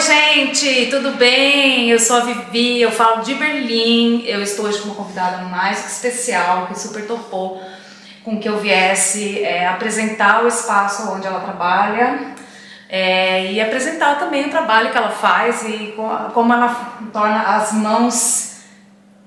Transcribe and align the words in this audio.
Oi, 0.00 0.06
gente, 0.06 0.86
tudo 0.86 1.10
bem? 1.10 1.90
Eu 1.90 1.98
sou 1.98 2.16
a 2.16 2.20
Vivi, 2.20 2.80
eu 2.80 2.90
falo 2.90 3.22
de 3.22 3.34
Berlim. 3.34 4.24
Eu 4.24 4.42
estou 4.42 4.64
hoje 4.64 4.78
com 4.78 4.86
uma 4.86 4.94
convidada 4.94 5.42
mais 5.42 5.82
que 5.82 5.88
especial, 5.88 6.68
que 6.68 6.78
super 6.80 7.06
topou 7.06 7.62
com 8.24 8.40
que 8.40 8.48
eu 8.48 8.58
viesse 8.58 9.44
é, 9.44 9.68
apresentar 9.68 10.42
o 10.42 10.48
espaço 10.48 11.06
onde 11.12 11.26
ela 11.26 11.40
trabalha 11.40 12.34
é, 12.88 13.52
e 13.52 13.60
apresentar 13.60 14.18
também 14.18 14.46
o 14.46 14.50
trabalho 14.50 14.90
que 14.90 14.96
ela 14.96 15.10
faz 15.10 15.64
e 15.64 15.94
como 16.32 16.50
ela 16.50 16.94
torna 17.12 17.42
as 17.56 17.72
mãos 17.74 18.62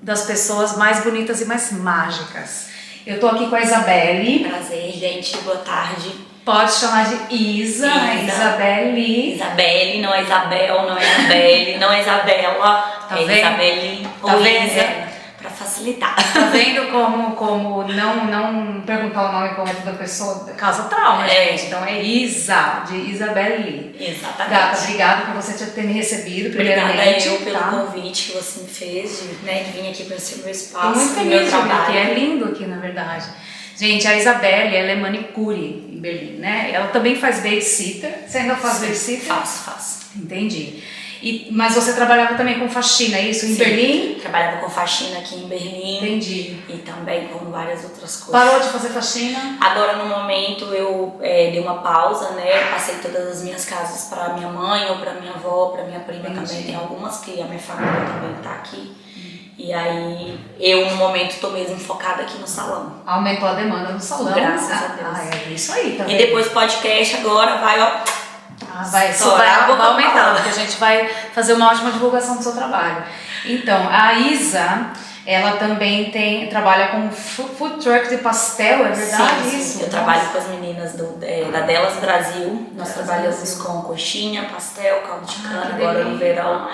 das 0.02 0.22
pessoas 0.22 0.76
mais 0.76 1.04
bonitas 1.04 1.40
e 1.40 1.44
mais 1.44 1.70
mágicas. 1.70 2.66
Eu 3.06 3.14
estou 3.14 3.30
aqui 3.30 3.48
com 3.48 3.54
a 3.54 3.60
Isabelle. 3.60 4.48
Prazer, 4.48 4.90
gente. 4.90 5.36
Boa 5.42 5.58
tarde. 5.58 6.33
Pode 6.44 6.72
chamar 6.72 7.06
de 7.08 7.34
Isa, 7.34 7.86
Isa. 7.88 8.32
Isabelle. 8.34 9.34
Isabelle, 9.34 10.02
não 10.02 10.14
é 10.14 10.22
Isabel, 10.22 10.82
não 10.86 10.98
é 10.98 11.02
Isabelle, 11.02 11.78
não 11.78 11.92
é 11.92 12.00
Isabela, 12.00 13.06
tá 13.08 13.18
é 13.18 13.24
vendo? 13.24 13.38
Isabelle 13.38 14.08
tá 14.20 14.34
ou 14.34 14.42
vendo? 14.42 14.66
Isa, 14.66 14.86
pra 15.40 15.50
facilitar. 15.50 16.14
Tá 16.34 16.40
vendo 16.52 16.90
como, 16.92 17.32
como 17.34 17.84
não, 17.84 18.26
não 18.26 18.80
perguntar 18.82 19.30
o 19.30 19.32
nome 19.32 19.54
correto 19.54 19.80
da 19.86 19.92
pessoa 19.92 20.44
causa 20.56 20.82
trauma, 20.84 21.26
É. 21.26 21.48
gente? 21.52 21.66
Então 21.66 21.82
é 21.82 22.02
Isa, 22.02 22.82
de 22.90 22.96
Isabelle. 23.10 23.96
Exatamente. 23.98 24.50
Gata, 24.54 24.78
obrigada 24.82 25.22
por 25.26 25.34
você 25.36 25.66
ter 25.66 25.82
me 25.84 25.94
recebido, 25.94 26.48
Obrigada 26.50 26.88
primeiramente. 26.88 27.26
eu 27.26 27.38
pelo 27.38 27.58
tá? 27.58 27.70
convite 27.70 28.32
que 28.32 28.36
você 28.36 28.60
me 28.60 28.68
fez 28.68 29.22
de, 29.22 29.46
né, 29.46 29.62
de 29.62 29.72
vir 29.80 29.88
aqui 29.88 30.04
conhecer 30.04 30.34
o 30.34 30.38
meu 30.42 30.50
espaço, 30.50 30.98
muito 30.98 31.20
meu 31.24 31.38
vir 31.40 31.48
trabalho. 31.48 31.82
aqui, 31.84 31.96
é 31.96 32.14
lindo 32.14 32.44
aqui 32.46 32.66
na 32.66 32.76
verdade. 32.76 33.26
Gente, 33.76 34.06
a 34.06 34.16
Isabelle, 34.16 34.76
ela 34.76 34.92
é 34.92 34.94
manicure 34.94 35.93
Berlim, 36.04 36.36
né? 36.36 36.70
Ela 36.70 36.88
também 36.88 37.16
faz 37.16 37.36
babysitter. 37.36 38.24
Você 38.26 38.38
ainda 38.38 38.56
faz 38.56 38.80
babysitter? 38.80 39.24
Faço, 39.26 39.64
faço. 39.64 40.00
Entendi. 40.14 40.82
E, 41.22 41.48
mas 41.50 41.74
você 41.74 41.94
trabalhava 41.94 42.34
também 42.34 42.58
com 42.58 42.68
faxina, 42.68 43.16
é 43.16 43.28
isso? 43.30 43.46
Em 43.46 43.54
Sim. 43.54 43.56
Berlim? 43.56 44.14
Trabalhava 44.20 44.58
com 44.58 44.68
faxina 44.68 45.20
aqui 45.20 45.36
em 45.36 45.48
Berlim 45.48 45.96
Entendi. 45.96 46.58
e 46.68 46.76
também 46.84 47.28
com 47.28 47.50
várias 47.50 47.82
outras 47.84 48.16
coisas. 48.18 48.30
Parou 48.30 48.60
de 48.60 48.68
fazer 48.68 48.90
faxina? 48.90 49.56
Agora 49.58 49.96
no 49.96 50.04
momento 50.04 50.66
eu 50.66 51.18
é, 51.22 51.50
dei 51.50 51.60
uma 51.60 51.78
pausa, 51.78 52.32
né? 52.32 52.70
Passei 52.70 52.96
todas 52.96 53.26
as 53.26 53.42
minhas 53.42 53.64
casas 53.64 54.10
para 54.10 54.34
minha 54.34 54.48
mãe 54.48 54.90
ou 54.90 54.98
para 54.98 55.14
minha 55.14 55.32
avó, 55.32 55.68
para 55.68 55.84
minha 55.84 56.00
prima 56.00 56.28
Entendi. 56.28 56.46
também. 56.46 56.64
Tem 56.64 56.74
algumas 56.74 57.20
que 57.20 57.40
a 57.40 57.46
minha 57.46 57.58
família 57.58 58.04
também 58.04 58.34
tá 58.42 58.50
aqui. 58.50 58.94
E 59.56 59.72
aí 59.72 60.38
eu 60.58 60.90
no 60.90 60.96
momento 60.96 61.38
tô 61.40 61.50
mesmo 61.50 61.78
focada 61.78 62.22
aqui 62.22 62.38
no 62.38 62.46
salão. 62.46 62.94
Aumentou 63.06 63.48
a 63.48 63.54
demanda 63.54 63.92
no 63.92 64.00
salão. 64.00 64.32
Graças 64.32 64.70
ah, 64.70 64.84
a 64.84 64.88
Deus. 64.88 65.16
Ah, 65.16 65.48
é 65.48 65.52
isso 65.52 65.72
aí, 65.72 65.96
tá 65.96 66.04
E 66.08 66.16
depois 66.16 66.48
podcast 66.48 67.16
agora 67.16 67.58
vai, 67.58 67.80
ó. 67.80 68.00
Ah, 68.72 68.82
vai, 68.84 69.10
isso 69.10 69.24
Estourar 69.24 69.68
vai, 69.68 69.76
vai 69.76 69.86
aumentar, 69.86 70.34
porque 70.34 70.48
a 70.48 70.52
gente 70.52 70.76
vai 70.76 71.08
fazer 71.32 71.54
uma 71.54 71.70
ótima 71.70 71.92
divulgação 71.92 72.36
do 72.36 72.42
seu 72.42 72.52
trabalho. 72.52 73.04
Então, 73.44 73.88
a 73.88 74.14
Isa, 74.14 74.90
ela 75.26 75.52
também 75.52 76.10
tem, 76.10 76.48
trabalha 76.48 76.88
com 76.88 77.10
food 77.10 77.82
truck 77.82 78.08
de 78.08 78.18
pastel, 78.18 78.86
é 78.86 78.90
verdade 78.90 79.42
Sim, 79.44 79.50
sim. 79.50 79.58
isso? 79.58 79.74
Eu 79.74 79.86
Nossa. 79.86 79.90
trabalho 79.90 80.28
com 80.30 80.38
as 80.38 80.48
meninas 80.48 80.92
do, 80.94 81.18
é, 81.22 81.44
da 81.44 81.60
Delas 81.60 81.94
Brasil. 81.94 82.68
Nós 82.76 82.88
Delas 82.88 82.94
trabalhamos 82.94 83.36
Brasil. 83.36 83.64
com 83.64 83.82
coxinha, 83.82 84.48
pastel, 84.52 85.02
caldo 85.02 85.26
de 85.26 85.36
Ah, 85.44 85.48
cana, 85.48 85.66
que 85.66 85.72
agora 85.72 86.04
no 86.04 86.18
verão. 86.18 86.68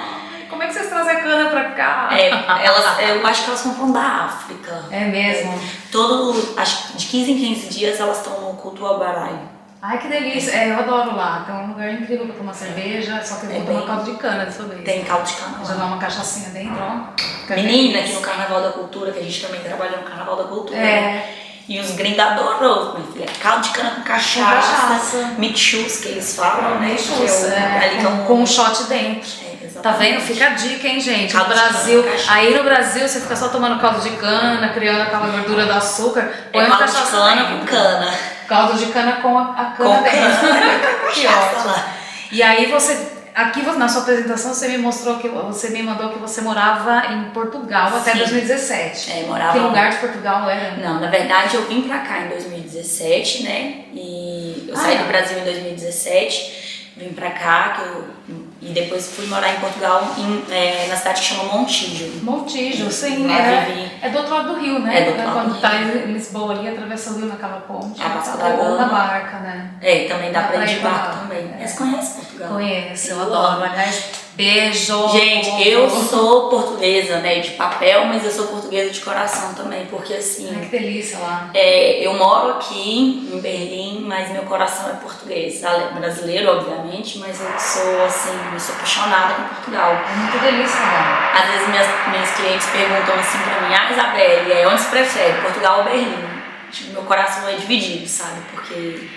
Como 0.51 0.63
é 0.63 0.67
que 0.67 0.73
vocês 0.75 0.89
trazem 0.89 1.17
a 1.17 1.21
cana 1.21 1.49
pra 1.51 1.65
cá? 1.71 2.09
É, 2.13 2.29
elas, 2.29 2.99
eu 3.09 3.27
acho 3.27 3.45
que 3.45 3.51
elas 3.51 3.63
compram 3.63 3.93
da 3.93 4.01
África. 4.03 4.85
É 4.91 5.05
mesmo? 5.05 5.59
Todo, 5.93 6.55
acho 6.59 6.97
de 6.99 7.07
15 7.07 7.33
em 7.33 7.39
15 7.55 7.69
dias 7.69 8.01
elas 8.01 8.19
estão 8.19 8.41
no 8.41 8.55
culto 8.55 8.85
Albarai. 8.85 9.39
Ai, 9.83 9.97
que 9.99 10.09
delícia. 10.09 10.51
É, 10.53 10.69
eu 10.71 10.79
adoro 10.79 11.17
lá. 11.17 11.43
Tem 11.47 11.55
um 11.55 11.69
lugar 11.69 11.91
incrível 11.95 12.27
pra 12.27 12.35
tomar 12.37 12.53
cerveja, 12.53 13.23
só 13.25 13.37
que 13.37 13.47
eu 13.47 13.51
É 13.51 13.55
vou 13.55 13.65
tomar 13.65 13.79
bem- 13.79 13.87
caldo 13.87 14.05
de 14.13 14.19
cana 14.19 14.45
dessa 14.45 14.63
vez. 14.65 14.85
Tem 14.85 15.03
caldo 15.05 15.27
de 15.27 15.33
cana 15.35 15.59
Já 15.65 15.73
lá. 15.73 15.79
dá 15.81 15.85
uma 15.87 15.97
cachaçinha 15.99 16.51
dentro, 16.51 16.77
ó. 16.79 17.55
Menina, 17.55 18.01
aqui 18.01 18.13
no 18.13 18.21
Carnaval 18.21 18.61
da 18.63 18.71
Cultura, 18.73 19.11
que 19.11 19.21
a 19.21 19.23
gente 19.23 19.41
também 19.41 19.61
trabalha 19.63 19.97
no 19.97 20.03
Carnaval 20.03 20.37
da 20.37 20.45
Cultura. 20.45 20.79
É. 20.79 21.35
E 21.67 21.79
os 21.81 21.93
gringos 21.93 22.19
adoram, 22.19 22.95
minha 22.99 23.13
filha. 23.13 23.27
Caldo 23.41 23.63
de 23.63 23.71
cana 23.71 23.91
com 23.93 24.03
cachaça. 24.03 24.51
cachaça. 24.51 25.35
Mixus, 25.39 25.97
que 26.01 26.09
eles 26.09 26.37
falam, 26.37 26.79
né? 26.81 26.97
Que 26.97 27.23
é 27.23 27.27
é, 27.55 27.89
ali 27.89 27.99
é 28.01 28.03
com, 28.03 28.09
um- 28.11 28.25
com 28.27 28.35
um 28.43 28.47
shot 28.47 28.85
dentro. 28.85 29.31
É, 29.47 29.50
exatamente. 29.81 29.83
Tá 29.83 29.93
vendo? 29.93 30.21
Fica 30.21 30.47
a 30.47 30.51
dica, 30.51 30.87
hein, 30.89 31.01
gente? 31.01 31.35
No 31.35 31.41
Caldo 31.41 31.55
de 31.55 31.61
Brasil, 31.61 32.05
aí 32.29 32.55
no 32.55 32.63
Brasil 32.63 33.09
você 33.09 33.21
fica 33.21 33.37
só 33.37 33.49
tomando 33.49 33.81
caldo 33.81 34.01
de 34.01 34.11
cana, 34.17 34.69
criando 34.71 35.03
aquela 35.03 35.27
gordura 35.29 35.67
do 35.67 35.73
açúcar. 35.73 36.31
Põe 36.53 36.65
É 36.65 36.69
caldo 36.69 36.87
de 36.87 37.11
cana 37.11 37.45
com 37.59 37.67
cana. 37.67 38.15
Caldo 38.49 38.79
de 38.79 38.87
cana 38.87 39.13
com 39.23 39.39
a, 39.39 39.43
a 39.53 39.65
cana 39.77 39.97
Com 39.97 40.03
dentro. 40.03 40.41
cana. 40.41 41.11
que 41.15 41.27
ótimo. 41.27 41.75
E 42.33 42.43
aí 42.43 42.67
você, 42.67 43.09
aqui 43.35 43.63
na 43.63 43.89
sua 43.89 44.03
apresentação 44.03 44.55
você 44.55 44.69
me 44.69 44.79
mostrou 44.79 45.19
que 45.19 45.29
você 45.29 45.71
me 45.71 45.83
mandou 45.83 46.11
que 46.11 46.19
você 46.19 46.41
morava 46.41 47.13
em 47.13 47.25
Portugal 47.31 47.89
até 47.97 48.13
Sim. 48.13 48.19
2017. 48.19 49.13
É, 49.13 49.23
morava 49.27 49.53
Que 49.53 49.59
lugar 49.59 49.91
de 49.91 49.97
Portugal 49.99 50.49
era? 50.49 50.77
Não, 50.77 51.01
na 51.01 51.09
verdade 51.09 51.57
eu 51.57 51.67
vim 51.67 51.83
pra 51.83 51.99
cá 52.01 52.21
em 52.21 52.29
2017, 52.29 53.43
né? 53.43 53.85
E 53.95 54.67
eu 54.69 54.75
Ah, 54.75 54.79
saí 54.81 54.95
é. 54.95 54.99
do 54.99 55.05
Brasil 55.09 55.39
em 55.39 55.45
2017, 55.45 56.93
vim 56.97 57.09
pra 57.13 57.31
cá, 57.31 57.77
que 57.77 57.83
eu, 57.83 58.07
e 58.63 58.69
depois 58.73 59.07
fui 59.15 59.27
morar 59.27 59.55
em 59.55 59.61
Portugal, 59.61 60.15
em, 60.19 60.45
é, 60.53 60.87
na 60.89 60.97
cidade 60.97 61.21
que 61.21 61.27
chama 61.29 61.45
Montijo. 61.45 62.21
Montijo, 62.23 62.91
sim. 62.91 63.27
É, 63.31 64.07
é 64.07 64.09
do 64.11 64.19
outro 64.19 64.35
lado 64.35 64.55
do 64.55 64.61
rio, 64.61 64.79
né? 64.79 64.99
É 65.01 65.05
do 65.05 65.11
outro 65.11 65.25
lado 65.25 65.35
Quando 65.39 65.55
do 65.55 65.61
tá 65.61 65.69
rio. 65.71 66.09
em 66.09 66.13
Lisboa 66.13 66.53
ali, 66.55 66.69
atravessa 66.69 67.11
o 67.11 67.17
rio 67.17 67.27
naquela 67.27 67.61
ponte. 67.61 68.01
Ah, 68.03 68.09
Vasco 68.09 68.37
da 68.37 68.51
Gama. 68.51 68.85
barca, 68.87 69.39
né? 69.39 69.71
É, 69.81 70.05
também 70.07 70.31
dá 70.31 70.43
Dá 70.43 70.49
pra 70.49 70.65
ir 70.65 70.69
de 70.75 70.81
barco 70.81 71.21
também. 71.21 71.39
É. 71.39 71.57
Mas 71.61 71.73
conhece 71.79 72.15
Portugal? 72.21 72.49
Conheço, 72.51 73.11
eu 73.13 73.23
adoro. 73.23 73.65
Aliás, 73.65 74.05
beijo. 74.41 75.09
Gente, 75.11 75.69
eu 75.69 75.89
sou 75.91 76.49
portuguesa, 76.49 77.19
né, 77.19 77.41
de 77.41 77.51
papel, 77.51 78.05
mas 78.07 78.25
eu 78.25 78.31
sou 78.31 78.47
portuguesa 78.47 78.91
de 78.91 79.01
coração 79.01 79.55
também, 79.55 79.87
porque 79.87 80.15
assim, 80.15 80.49
Ai, 80.55 80.63
que 80.65 80.79
delícia 80.79 81.19
lá. 81.19 81.51
É, 81.55 82.05
eu 82.07 82.15
moro 82.15 82.53
aqui 82.55 83.29
em 83.33 83.41
Berlim, 83.41 84.05
mas 84.07 84.31
meu 84.31 84.43
coração 84.43 84.89
é 84.91 84.95
português, 84.95 85.63
ale- 85.65 85.93
brasileiro, 85.99 86.51
obviamente, 86.51 87.19
mas 87.19 87.41
eu 87.41 87.47
sou 87.59 88.05
assim, 88.05 88.39
eu 88.53 88.59
sou 88.61 88.75
apaixonada 88.77 89.35
por 89.35 89.45
Portugal. 89.57 89.93
É 89.93 90.17
muito 90.17 90.39
delícia 90.39 90.81
lá. 90.81 91.33
Às 91.35 91.51
vezes 91.53 91.69
minhas, 91.69 91.87
minhas 92.11 92.31
clientes 92.33 92.67
perguntam 92.69 93.15
assim 93.17 93.39
pra 93.39 93.61
mim, 93.69 93.75
ah, 93.75 93.93
Isabelle, 93.93 94.53
é, 94.53 94.67
onde 94.69 94.81
você 94.81 94.89
prefere, 94.91 95.41
Portugal 95.43 95.79
ou 95.79 95.85
Berlim? 95.85 96.15
Tipo, 96.73 96.93
meu 96.93 97.03
coração 97.03 97.49
é 97.49 97.55
dividido, 97.55 98.07
sabe? 98.07 98.41
Porque 98.53 99.09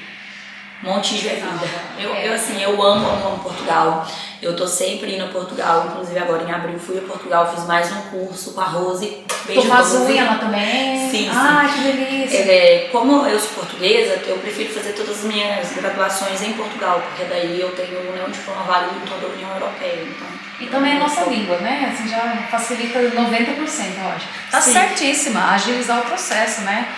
Montijo 0.84 1.30
é 1.30 1.36
vida. 1.36 1.70
Eu, 1.98 2.14
eu 2.14 2.34
assim, 2.34 2.62
eu 2.62 2.72
amo, 2.84 3.08
amo, 3.08 3.28
amo 3.28 3.40
Portugal. 3.40 4.06
Eu 4.42 4.54
tô 4.54 4.68
sempre 4.68 5.16
indo 5.16 5.24
a 5.24 5.28
Portugal, 5.28 5.88
inclusive 5.88 6.20
agora 6.20 6.44
em 6.44 6.52
abril 6.52 6.78
fui 6.78 6.98
a 6.98 7.02
Portugal, 7.02 7.50
fiz 7.56 7.66
mais 7.66 7.90
um 7.94 8.02
curso 8.10 8.52
com 8.52 8.60
a 8.60 8.66
Rose. 8.66 9.24
Tu 9.26 9.36
Beijo, 9.48 9.62
faz 9.70 9.94
Rose. 9.94 10.12
unha 10.12 10.26
lá 10.26 10.36
também? 10.36 11.10
Sim, 11.10 11.30
sim. 11.30 11.32
Ai, 11.34 11.72
que 11.72 11.80
delícia. 11.80 12.38
É, 12.40 12.90
como 12.92 13.26
eu 13.26 13.40
sou 13.40 13.52
portuguesa, 13.52 14.22
eu 14.28 14.38
prefiro 14.40 14.74
fazer 14.74 14.92
todas 14.92 15.20
as 15.20 15.24
minhas 15.24 15.72
graduações 15.72 16.42
em 16.42 16.52
Portugal, 16.52 17.02
porque 17.08 17.24
daí 17.24 17.62
eu 17.62 17.72
tenho 17.72 18.02
né, 18.12 18.26
um 18.28 18.32
diploma 18.32 18.64
válido 18.64 18.96
em 18.98 19.08
toda 19.08 19.28
a 19.28 19.30
União 19.30 19.54
Europeia. 19.54 20.04
Então, 20.04 20.28
E 20.60 20.66
também 20.66 20.98
a 20.98 21.00
nossa 21.00 21.24
língua, 21.24 21.58
né? 21.60 21.94
Assim, 21.94 22.10
já 22.10 22.20
facilita 22.52 23.00
90%, 23.00 23.14
eu 23.16 24.10
acho. 24.10 24.28
Tá 24.52 24.60
Sim. 24.60 24.74
certíssima, 24.74 25.52
agilizar 25.52 26.00
o 26.00 26.04
processo, 26.04 26.62
né? 26.64 26.90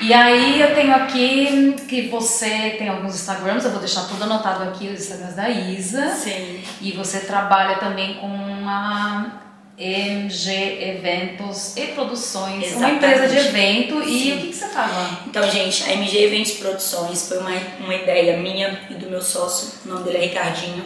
E 0.00 0.12
aí 0.12 0.60
eu 0.60 0.74
tenho 0.74 0.94
aqui 0.94 1.76
que 1.88 2.08
você 2.08 2.74
tem 2.78 2.88
alguns 2.88 3.14
Instagrams, 3.14 3.64
eu 3.64 3.70
vou 3.70 3.80
deixar 3.80 4.02
tudo 4.02 4.24
anotado 4.24 4.64
aqui, 4.64 4.88
os 4.88 5.00
Instagrams 5.00 5.34
da 5.34 5.48
Isa. 5.48 6.10
Sim. 6.10 6.60
E 6.80 6.92
você 6.92 7.20
trabalha 7.20 7.76
também 7.76 8.14
com 8.14 8.28
a 8.68 9.40
MG 9.76 10.96
Eventos 10.96 11.76
e 11.76 11.88
Produções, 11.88 12.54
uma 12.76 12.88
Exatamente. 12.88 12.96
empresa 12.96 13.28
de 13.28 13.36
evento. 13.38 14.02
E 14.02 14.06
Sim. 14.06 14.32
o 14.32 14.40
que, 14.40 14.46
que 14.48 14.54
você 14.54 14.68
faz 14.68 14.92
lá? 14.92 15.20
Então, 15.26 15.50
gente, 15.50 15.84
a 15.84 15.92
MG 15.92 16.24
Eventos 16.24 16.52
Produções 16.52 17.28
foi 17.28 17.38
uma, 17.38 17.52
uma 17.80 17.94
ideia 17.94 18.36
minha 18.36 18.80
e 18.90 18.94
do 18.94 19.10
meu 19.10 19.22
sócio, 19.22 19.72
o 19.84 19.88
nome 19.88 20.04
dele 20.04 20.18
é 20.18 20.20
Ricardinho. 20.26 20.84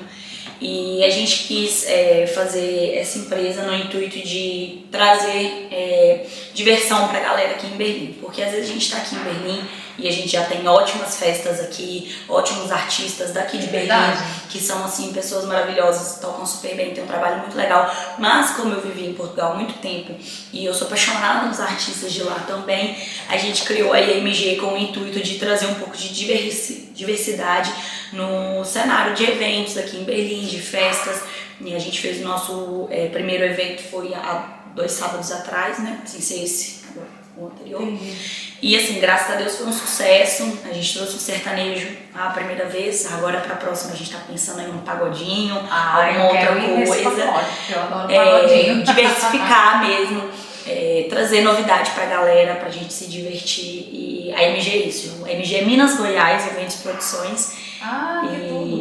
E 0.60 1.04
a 1.04 1.10
gente 1.10 1.44
quis 1.44 1.86
é, 1.86 2.26
fazer 2.26 2.96
essa 2.96 3.18
empresa 3.18 3.62
no 3.62 3.74
intuito 3.74 4.18
de 4.18 4.80
trazer 4.90 5.68
é, 5.70 6.26
diversão 6.52 7.08
pra 7.08 7.20
galera 7.20 7.52
aqui 7.52 7.66
em 7.66 7.76
Berlim. 7.76 8.16
Porque 8.20 8.42
às 8.42 8.50
vezes 8.50 8.70
a 8.70 8.72
gente 8.72 8.90
tá 8.90 8.96
aqui 8.98 9.14
em 9.14 9.18
Berlim 9.20 9.60
e 9.98 10.06
a 10.08 10.12
gente 10.12 10.28
já 10.28 10.44
tem 10.44 10.66
ótimas 10.68 11.16
festas 11.16 11.60
aqui, 11.60 12.16
ótimos 12.28 12.70
artistas 12.70 13.32
daqui 13.32 13.58
de 13.58 13.66
Berlim, 13.66 13.88
Verdade. 13.88 14.22
que 14.48 14.60
são 14.60 14.84
assim 14.84 15.12
pessoas 15.12 15.44
maravilhosas, 15.44 16.20
tocam 16.20 16.46
super 16.46 16.76
bem, 16.76 16.94
tem 16.94 17.02
um 17.02 17.06
trabalho 17.06 17.38
muito 17.40 17.56
legal. 17.56 17.92
Mas 18.18 18.50
como 18.52 18.72
eu 18.74 18.80
vivi 18.80 19.06
em 19.06 19.14
Portugal 19.14 19.52
há 19.52 19.54
muito 19.56 19.74
tempo 19.80 20.14
e 20.52 20.64
eu 20.64 20.72
sou 20.72 20.86
apaixonada 20.86 21.46
nos 21.46 21.58
artistas 21.60 22.12
de 22.12 22.22
lá 22.22 22.36
também, 22.46 22.96
a 23.28 23.36
gente 23.36 23.64
criou 23.64 23.92
a 23.92 24.00
IMG 24.00 24.56
com 24.56 24.74
o 24.74 24.78
intuito 24.78 25.20
de 25.20 25.38
trazer 25.38 25.66
um 25.66 25.74
pouco 25.74 25.96
de 25.96 26.08
diversi- 26.14 26.90
diversidade 26.94 27.72
no 28.12 28.64
cenário 28.64 29.14
de 29.14 29.24
eventos 29.24 29.76
aqui 29.76 29.96
em 29.96 30.04
Berlim, 30.04 30.46
de 30.46 30.60
festas. 30.60 31.22
E 31.60 31.74
a 31.74 31.78
gente 31.78 32.00
fez 32.00 32.20
o 32.20 32.24
nosso 32.24 32.86
eh, 32.90 33.08
primeiro 33.08 33.44
evento 33.44 33.82
foi 33.90 34.14
há 34.14 34.60
dois 34.76 34.92
sábados 34.92 35.32
atrás, 35.32 35.80
né? 35.80 35.98
Sem 36.04 36.20
ser 36.20 36.44
esse, 36.44 36.77
o 37.40 37.46
anterior. 37.46 37.82
E 38.60 38.76
assim, 38.76 38.98
graças 39.00 39.30
a 39.30 39.36
Deus 39.36 39.56
foi 39.56 39.66
um 39.66 39.72
sucesso. 39.72 40.58
A 40.68 40.72
gente 40.72 40.94
trouxe 40.94 41.16
o 41.16 41.18
sertanejo 41.18 41.88
a 42.14 42.30
primeira 42.30 42.66
vez, 42.66 43.10
agora 43.12 43.40
para 43.40 43.54
a 43.54 43.56
próxima 43.56 43.92
a 43.92 43.96
gente 43.96 44.10
está 44.10 44.24
pensando 44.26 44.60
em 44.60 44.70
um 44.70 44.78
pagodinho, 44.78 45.56
ah, 45.70 46.06
alguma 46.06 46.24
outra 46.26 46.56
coisa. 46.56 47.26
pagodinho. 48.06 48.80
É, 48.80 48.82
diversificar 48.82 49.86
mesmo. 49.86 50.30
É, 50.66 51.06
trazer 51.08 51.40
novidade 51.40 51.92
pra 51.92 52.04
galera, 52.04 52.56
pra 52.56 52.68
gente 52.68 52.92
se 52.92 53.06
divertir. 53.06 53.88
E 53.90 54.34
a 54.36 54.42
MG 54.42 54.70
é 54.70 54.76
isso. 54.86 55.24
A 55.24 55.30
MG 55.30 55.56
é 55.56 55.64
Minas 55.64 55.96
Goiás, 55.96 56.46
Eventos 56.46 56.76
Produções. 56.76 57.56
Ah, 57.80 58.22
e, 58.24 58.28
que 58.28 58.48
tudo. 58.48 58.77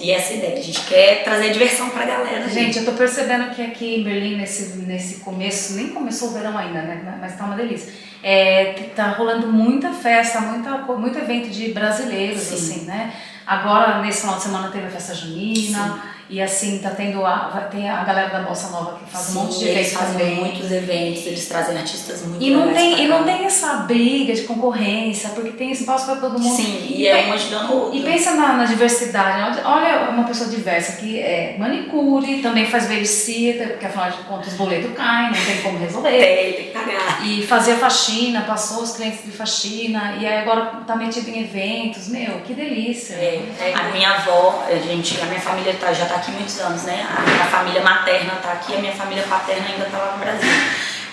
E 0.00 0.10
essa 0.10 0.32
é 0.32 0.34
a 0.34 0.38
ideia, 0.38 0.58
a 0.58 0.62
gente 0.62 0.80
quer 0.82 1.24
trazer 1.24 1.50
diversão 1.50 1.90
pra 1.90 2.04
galera. 2.04 2.48
Gente, 2.48 2.78
eu 2.78 2.84
tô 2.84 2.92
percebendo 2.92 3.54
que 3.54 3.62
aqui 3.62 3.96
em 3.96 4.04
Berlim, 4.04 4.36
nesse, 4.36 4.78
nesse 4.78 5.16
começo, 5.16 5.74
nem 5.74 5.88
começou 5.88 6.28
o 6.28 6.32
verão 6.32 6.56
ainda, 6.56 6.82
né? 6.82 7.18
Mas 7.20 7.36
tá 7.36 7.44
uma 7.44 7.56
delícia. 7.56 7.92
É, 8.22 8.90
tá 8.96 9.12
rolando 9.12 9.46
muita 9.46 9.92
festa, 9.92 10.40
muita, 10.40 10.78
muito 10.96 11.18
evento 11.18 11.50
de 11.50 11.72
brasileiros, 11.72 12.42
Sim. 12.42 12.54
assim, 12.54 12.84
né? 12.84 13.12
Agora, 13.46 14.02
nesse 14.02 14.22
final 14.22 14.36
de 14.36 14.42
semana, 14.42 14.68
teve 14.68 14.86
a 14.86 14.90
festa 14.90 15.14
junina. 15.14 16.00
Sim. 16.02 16.18
E 16.30 16.42
assim, 16.42 16.78
tá 16.78 16.90
tendo 16.90 17.24
a, 17.24 17.68
tem 17.70 17.88
a 17.88 18.04
galera 18.04 18.28
da 18.28 18.40
Bossa 18.40 18.68
Nova 18.68 18.98
que 18.98 19.10
faz 19.10 19.24
Sim, 19.24 19.38
um 19.38 19.42
monte 19.42 19.58
de 19.60 19.68
eventos 19.70 19.92
também. 19.92 20.34
muitos 20.34 20.70
eventos, 20.70 21.26
eles 21.26 21.48
trazem 21.48 21.78
artistas 21.78 22.22
muito 22.22 22.44
e 22.44 22.50
não 22.50 22.70
tem 22.70 23.02
E 23.02 23.08
não 23.08 23.24
tem 23.24 23.46
essa 23.46 23.76
briga 23.76 24.34
de 24.34 24.42
concorrência, 24.42 25.30
porque 25.30 25.52
tem 25.52 25.72
espaço 25.72 26.04
para 26.04 26.16
todo 26.16 26.38
mundo. 26.38 26.54
Sim, 26.54 26.86
e, 26.86 27.02
e 27.02 27.06
é 27.06 27.28
um 27.28 27.32
ajudando 27.32 27.70
o 27.70 27.74
outro. 27.76 27.98
E 27.98 28.02
pensa 28.02 28.34
na, 28.34 28.58
na, 28.58 28.64
diversidade. 28.66 29.60
Olha 29.64 30.10
uma 30.10 30.24
pessoa 30.24 30.50
diversa 30.50 31.00
que 31.00 31.18
é 31.18 31.56
manicure, 31.58 32.42
também 32.42 32.66
faz 32.66 32.86
babysitter, 32.86 33.70
porque 33.70 33.86
afinal 33.86 34.10
de 34.10 34.18
contas 34.18 34.48
os 34.48 34.54
boletos 34.58 34.92
caem, 34.94 35.30
não 35.30 35.44
tem 35.46 35.62
como 35.62 35.78
resolver. 35.78 36.10
Tem, 36.10 36.52
tem 36.52 36.64
que 36.64 36.70
pagar. 36.72 37.26
E 37.26 37.46
fazia 37.46 37.76
faxina, 37.76 38.07
passou 38.46 38.82
os 38.82 38.96
clientes 38.96 39.24
de 39.24 39.32
faxina, 39.32 40.16
e 40.18 40.26
aí 40.26 40.38
agora 40.38 40.82
tá 40.86 40.96
metido 40.96 41.28
em 41.28 41.42
eventos. 41.42 42.08
Meu, 42.08 42.40
que 42.40 42.54
delícia. 42.54 43.14
É, 43.14 43.42
é. 43.60 43.74
A 43.74 43.84
minha 43.84 44.10
avó, 44.10 44.64
a 44.66 44.74
gente, 44.76 45.20
a 45.20 45.26
minha 45.26 45.40
família 45.40 45.74
tá, 45.74 45.92
já 45.92 46.06
tá 46.06 46.16
aqui 46.16 46.30
muitos 46.30 46.58
anos, 46.60 46.82
né? 46.82 47.06
A 47.16 47.20
minha 47.22 47.44
família 47.46 47.82
materna 47.82 48.34
está 48.34 48.52
aqui, 48.52 48.74
a 48.74 48.78
minha 48.78 48.92
família 48.92 49.24
paterna 49.24 49.66
ainda 49.68 49.86
está 49.86 49.98
lá 49.98 50.12
no 50.12 50.18
Brasil. 50.18 50.48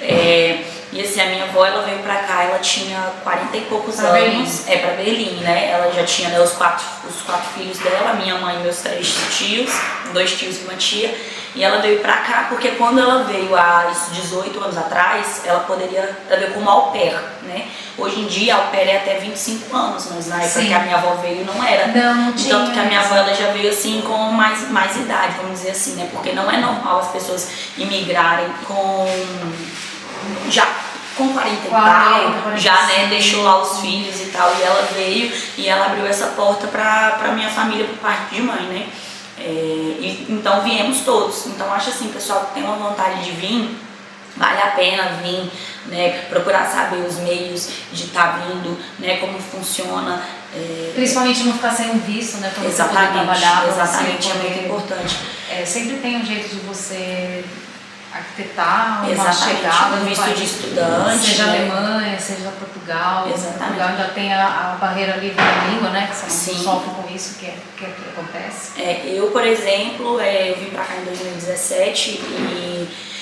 É, 0.02 0.64
e 0.96 1.02
assim, 1.02 1.20
a 1.20 1.26
minha 1.26 1.44
avó, 1.44 1.66
ela 1.66 1.84
veio 1.84 2.00
pra 2.00 2.16
cá, 2.16 2.44
ela 2.44 2.60
tinha 2.60 3.12
40 3.22 3.58
e 3.58 3.62
poucos 3.64 3.98
pra 3.98 4.12
anos. 4.12 4.22
Berlim. 4.22 4.48
É, 4.66 4.78
pra 4.78 4.92
Berlim, 4.92 5.36
né? 5.42 5.72
Ela 5.72 5.92
já 5.92 6.06
tinha 6.06 6.30
né, 6.30 6.40
os, 6.40 6.54
quatro, 6.54 6.86
os 7.06 7.22
quatro 7.22 7.50
filhos 7.54 7.78
dela, 7.80 8.14
minha 8.14 8.38
mãe 8.38 8.56
e 8.56 8.60
meus 8.60 8.78
três 8.78 9.14
tios, 9.38 9.70
dois 10.14 10.32
tios 10.32 10.62
e 10.62 10.64
uma 10.64 10.76
tia. 10.76 11.14
E 11.54 11.62
ela 11.62 11.82
veio 11.82 12.00
pra 12.00 12.14
cá 12.20 12.46
porque 12.48 12.72
quando 12.72 13.00
ela 13.00 13.26
veio 13.26 13.54
há 13.58 13.92
18 14.14 14.58
anos 14.58 14.78
atrás, 14.78 15.42
ela 15.44 15.62
poderia, 15.62 16.18
ela 16.30 16.40
veio 16.40 16.54
como 16.54 16.70
au 16.70 16.94
pair, 16.94 17.14
né? 17.44 17.68
Hoje 17.98 18.22
em 18.22 18.28
dia, 18.28 18.56
au 18.56 18.68
pair 18.72 18.88
é 18.88 18.96
até 18.96 19.20
25 19.20 19.76
anos, 19.76 20.08
mas 20.14 20.28
na 20.28 20.38
época 20.38 20.62
Sim. 20.62 20.68
que 20.68 20.74
a 20.74 20.80
minha 20.80 20.96
avó 20.96 21.16
veio 21.16 21.44
não 21.44 21.62
era. 21.62 21.88
Não, 21.88 22.16
não 22.16 22.34
tinha. 22.34 22.56
Tanto 22.56 22.72
que 22.72 22.80
a 22.80 22.84
minha 22.84 23.02
avó 23.02 23.18
ela 23.18 23.34
já 23.34 23.52
veio 23.52 23.70
assim 23.70 24.02
com 24.02 24.18
mais, 24.32 24.70
mais 24.70 24.96
idade, 24.96 25.36
vamos 25.42 25.60
dizer 25.60 25.72
assim, 25.72 25.96
né? 25.96 26.08
Porque 26.14 26.32
não 26.32 26.50
é 26.50 26.56
normal 26.56 27.00
as 27.00 27.10
pessoas 27.10 27.50
imigrarem 27.78 28.48
com 28.66 29.06
já 30.50 30.85
com 31.16 31.34
40 31.34 31.68
e 31.68 31.70
tal, 31.70 32.58
já 32.58 32.86
né, 32.88 33.08
deixou 33.08 33.44
lá 33.44 33.62
os 33.62 33.80
filhos 33.80 34.20
e 34.22 34.26
tal, 34.26 34.54
e 34.60 34.62
ela 34.62 34.88
veio 34.94 35.32
e 35.58 35.68
ela 35.68 35.86
abriu 35.86 36.06
essa 36.06 36.28
porta 36.28 36.68
pra, 36.68 37.12
pra 37.12 37.32
minha 37.32 37.50
família 37.50 37.86
por 37.86 37.98
parte 37.98 38.36
de 38.36 38.42
mãe, 38.42 38.64
né? 38.64 38.88
É, 39.38 39.44
e, 39.44 40.26
então 40.30 40.62
viemos 40.62 41.02
todos. 41.02 41.46
Então 41.48 41.72
acho 41.74 41.90
assim, 41.90 42.10
pessoal 42.10 42.46
que 42.46 42.56
tem 42.56 42.64
uma 42.64 42.76
vontade 42.76 43.24
de 43.24 43.32
vir, 43.32 43.78
vale 44.36 44.62
a 44.62 44.68
pena 44.68 45.20
vir, 45.24 45.50
né, 45.88 46.26
procurar 46.30 46.66
saber 46.66 47.06
os 47.06 47.18
meios 47.18 47.70
de 47.92 48.06
estar 48.06 48.34
tá 48.34 48.40
vindo, 48.40 48.78
né, 49.00 49.18
como 49.18 49.40
funciona. 49.40 50.22
É, 50.54 50.92
Principalmente 50.96 51.44
não 51.44 51.54
ficar 51.54 51.72
sem 51.72 51.92
um 51.92 52.00
visto, 52.00 52.38
né, 52.38 52.52
para 52.54 52.64
você 52.64 52.84
poder 52.84 53.12
trabalhar. 53.12 53.68
Exatamente, 53.68 54.32
é 54.32 54.34
muito 54.36 54.66
importante. 54.66 55.18
É, 55.50 55.66
sempre 55.66 55.98
tem 55.98 56.18
um 56.18 56.26
jeito 56.26 56.50
de 56.50 56.62
você 56.62 57.44
arquitetar 58.16 59.04
uma 59.04 59.12
Exatamente, 59.12 59.58
chegada 59.58 59.96
um 59.96 60.06
visto 60.06 60.34
de 60.36 60.44
estudante. 60.46 61.26
Seja 61.26 61.46
né? 61.48 61.72
Alemanha, 61.72 62.20
seja 62.20 62.50
Portugal. 62.52 63.28
Exatamente. 63.28 63.58
Portugal 63.58 63.88
ainda 63.90 64.08
tem 64.10 64.34
a, 64.34 64.48
a 64.48 64.78
barreira 64.80 65.18
livre 65.18 65.36
da 65.36 65.68
língua, 65.68 65.90
né? 65.90 66.10
Que 66.10 66.24
não 66.24 66.64
sofre 66.64 66.90
com 66.92 67.14
isso, 67.14 67.38
que 67.38 67.46
é, 67.46 67.56
que, 67.76 67.84
é, 67.84 67.88
que 67.90 68.10
acontece. 68.10 68.82
É, 68.82 69.04
eu, 69.08 69.28
por 69.32 69.46
exemplo, 69.46 70.20
é, 70.20 70.52
eu 70.52 70.56
vim 70.56 70.68
pra 70.68 70.86
cá 70.86 70.96
em 70.96 71.06
2017 71.06 72.12
e 72.12 73.15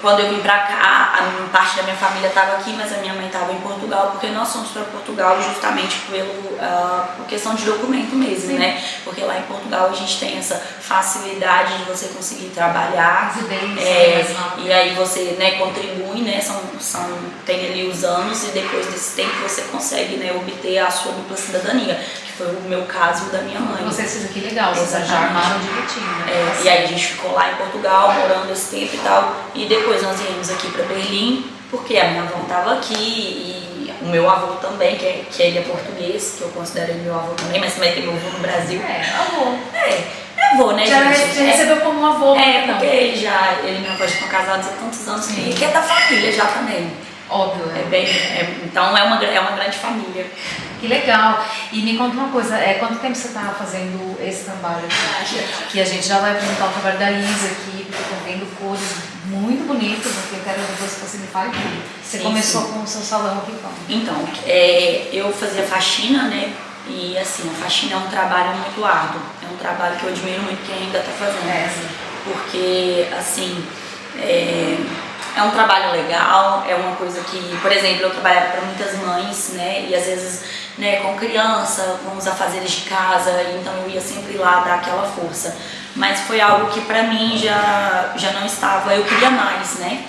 quando 0.00 0.20
eu 0.20 0.30
vim 0.30 0.40
pra 0.40 0.58
cá, 0.58 1.14
a 1.18 1.48
parte 1.52 1.76
da 1.76 1.82
minha 1.82 1.96
família 1.96 2.28
estava 2.28 2.56
aqui, 2.56 2.72
mas 2.72 2.92
a 2.92 2.98
minha 2.98 3.12
mãe 3.12 3.26
estava 3.26 3.52
em 3.52 3.60
Portugal, 3.60 4.10
porque 4.12 4.28
nós 4.28 4.50
fomos 4.52 4.70
para 4.70 4.82
Portugal 4.84 5.40
justamente 5.42 5.98
pelo, 6.10 6.30
uh, 6.30 7.06
por 7.16 7.26
questão 7.26 7.54
de 7.54 7.64
documento 7.64 8.16
mesmo, 8.16 8.52
Sim. 8.52 8.58
né? 8.58 8.82
Porque 9.04 9.22
lá 9.22 9.38
em 9.38 9.42
Portugal 9.42 9.88
a 9.90 9.94
gente 9.94 10.18
tem 10.18 10.38
essa 10.38 10.56
facilidade 10.56 11.76
de 11.78 11.84
você 11.84 12.08
conseguir 12.08 12.48
trabalhar. 12.48 13.34
É, 13.78 14.24
e 14.58 14.72
aí 14.72 14.94
você 14.94 15.36
né, 15.38 15.52
contribui, 15.52 16.22
né? 16.22 16.40
São, 16.40 16.60
são, 16.80 17.06
tem 17.44 17.66
ali 17.66 17.86
os 17.88 18.02
anos 18.04 18.42
e 18.44 18.52
depois 18.52 18.86
desse 18.86 19.16
tempo 19.16 19.34
você 19.42 19.62
consegue 19.62 20.16
né, 20.16 20.32
obter 20.34 20.78
a 20.78 20.90
sua 20.90 21.12
dupla 21.12 21.36
cidadania 21.36 22.00
foi 22.40 22.56
o 22.56 22.60
meu 22.62 22.82
caso 22.86 23.26
da 23.26 23.42
minha 23.42 23.60
mãe. 23.60 23.84
Vocês 23.84 24.14
fizeram 24.14 24.32
que 24.32 24.40
legal, 24.40 24.74
vocês 24.74 25.06
já 25.06 25.18
armaram 25.18 25.60
direitinho, 25.60 26.06
né? 26.06 26.24
É, 26.28 26.62
e 26.64 26.68
aí 26.70 26.84
a 26.84 26.86
gente 26.86 27.08
ficou 27.08 27.32
lá 27.32 27.52
em 27.52 27.56
Portugal, 27.56 28.14
morando 28.14 28.50
esse 28.50 28.70
tempo 28.70 28.94
e 28.94 28.98
tal. 28.98 29.36
E 29.54 29.66
depois 29.66 29.89
nós 29.98 30.20
viemos 30.20 30.50
aqui 30.50 30.68
para 30.70 30.84
Berlim, 30.84 31.44
porque 31.70 31.96
a 31.98 32.08
minha 32.08 32.22
avó 32.22 32.40
estava 32.42 32.74
aqui 32.74 32.94
e 32.94 33.92
o 34.02 34.06
meu 34.06 34.28
avô 34.28 34.54
também, 34.56 34.96
que, 34.96 35.04
é, 35.04 35.24
que 35.30 35.42
ele 35.42 35.58
é 35.58 35.62
português, 35.62 36.36
que 36.38 36.42
eu 36.42 36.48
considero 36.48 36.92
ele 36.92 37.00
meu 37.02 37.14
avô 37.14 37.32
também, 37.34 37.60
mas 37.60 37.74
também 37.74 37.92
tem 37.92 38.02
meu 38.02 38.14
avô 38.14 38.30
no 38.30 38.38
Brasil. 38.38 38.80
É, 38.80 39.02
avô. 39.18 39.54
É, 39.74 40.04
é 40.36 40.54
avô, 40.54 40.72
né, 40.72 40.86
já 40.86 41.12
gente? 41.12 41.34
Já 41.34 41.42
recebeu 41.44 41.76
é, 41.76 41.80
como 41.80 42.06
avô, 42.06 42.34
É, 42.34 42.66
porque 42.66 42.86
ele 42.86 43.16
já, 43.16 43.58
ele 43.62 43.78
e 43.78 43.80
minha 43.80 43.92
avó 43.92 44.04
estão 44.04 44.28
casados 44.28 44.66
há 44.66 44.70
tantos 44.70 45.06
anos 45.08 45.26
que 45.26 45.64
é 45.64 45.68
da 45.68 45.82
família 45.82 46.32
já 46.32 46.46
também. 46.46 46.90
Óbvio, 47.30 47.70
é. 47.74 47.80
é 47.80 47.84
bem, 47.84 48.04
é, 48.04 48.60
então 48.64 48.96
é 48.96 49.02
uma, 49.04 49.24
é 49.24 49.40
uma 49.40 49.52
grande 49.52 49.78
família. 49.78 50.26
Que 50.80 50.88
legal. 50.88 51.44
E 51.70 51.82
me 51.82 51.96
conta 51.96 52.16
uma 52.16 52.28
coisa, 52.30 52.56
é, 52.56 52.74
quanto 52.74 52.98
tempo 52.98 53.14
você 53.14 53.28
está 53.28 53.54
fazendo 53.56 54.18
esse 54.20 54.44
trabalho 54.44 54.82
aqui? 54.86 55.68
Que 55.70 55.80
a 55.80 55.84
gente 55.84 56.06
já 56.06 56.18
vai 56.18 56.32
apresentar 56.32 56.66
o 56.66 56.72
trabalho 56.72 56.98
da 56.98 57.10
Isa 57.12 57.46
aqui, 57.46 57.84
porque 57.84 58.02
eu 58.02 58.08
tô 58.08 58.24
vendo 58.24 58.58
cores 58.58 59.10
muito 59.26 59.66
bonitas, 59.68 60.12
porque 60.12 60.36
eu 60.36 60.42
quero 60.42 60.60
depois 60.60 60.94
que 60.94 61.00
você 61.00 61.18
me 61.18 61.26
fale 61.26 61.50
tudo. 61.50 61.82
Você 62.02 62.18
sim, 62.18 62.24
começou 62.24 62.62
sim. 62.62 62.72
com 62.72 62.82
o 62.82 62.86
seu 62.86 63.02
salão 63.02 63.38
aqui 63.38 63.52
como? 63.62 63.74
Então, 63.88 64.28
é, 64.46 65.08
eu 65.12 65.30
fazia 65.32 65.62
faxina, 65.62 66.24
né? 66.24 66.52
E 66.88 67.16
assim, 67.18 67.48
a 67.48 67.62
faxina 67.62 67.94
é 67.94 67.96
um 67.98 68.08
trabalho 68.08 68.56
muito 68.56 68.84
árduo. 68.84 69.20
É 69.42 69.52
um 69.52 69.56
trabalho 69.56 69.96
que 69.96 70.04
eu 70.04 70.10
admiro 70.10 70.42
muito 70.42 70.66
quem 70.66 70.86
ainda 70.86 70.98
está 70.98 71.12
fazendo. 71.12 71.48
É, 71.48 71.70
porque, 72.24 73.06
assim, 73.16 73.64
é, 74.18 74.78
é 75.36 75.42
um 75.42 75.50
trabalho 75.50 75.92
legal, 75.92 76.64
é 76.68 76.74
uma 76.74 76.96
coisa 76.96 77.20
que, 77.22 77.56
por 77.60 77.70
exemplo, 77.70 78.02
eu 78.02 78.10
trabalhava 78.10 78.48
para 78.48 78.60
muitas 78.62 78.96
mães, 78.98 79.50
né? 79.54 79.86
E 79.88 79.94
às 79.94 80.04
vezes, 80.04 80.42
né, 80.76 80.96
com 80.96 81.16
criança, 81.16 82.00
com 82.04 82.16
os 82.16 82.26
afazeres 82.26 82.70
de 82.70 82.80
casa, 82.82 83.30
então 83.58 83.72
eu 83.84 83.90
ia 83.90 84.00
sempre 84.00 84.36
lá 84.36 84.60
dar 84.60 84.76
aquela 84.76 85.06
força. 85.06 85.56
Mas 85.94 86.20
foi 86.20 86.40
algo 86.40 86.70
que 86.70 86.80
para 86.82 87.04
mim 87.04 87.36
já, 87.36 88.12
já 88.16 88.32
não 88.32 88.46
estava, 88.46 88.94
eu 88.94 89.04
queria 89.04 89.30
mais, 89.30 89.74
né? 89.78 90.04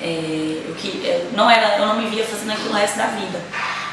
É, 0.00 0.62
eu, 0.68 0.74
que, 0.74 1.02
eu, 1.04 1.30
não 1.36 1.50
era, 1.50 1.78
eu 1.78 1.86
não 1.86 1.96
me 1.96 2.08
via 2.08 2.24
fazendo 2.24 2.52
aquilo 2.52 2.70
o 2.70 2.74
resto 2.74 2.98
da 2.98 3.06
vida. 3.06 3.40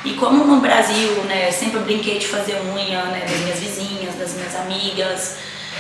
E 0.04 0.14
como 0.14 0.44
no 0.44 0.60
Brasil, 0.60 1.12
né, 1.26 1.52
sempre 1.52 1.80
brinquei 1.80 2.18
de 2.18 2.28
fazer 2.28 2.60
unha, 2.74 3.04
né, 3.04 3.24
das 3.30 3.40
minhas 3.40 3.60
vizinhas, 3.60 4.16
das 4.16 4.34
minhas 4.34 4.56
amigas, 4.56 5.38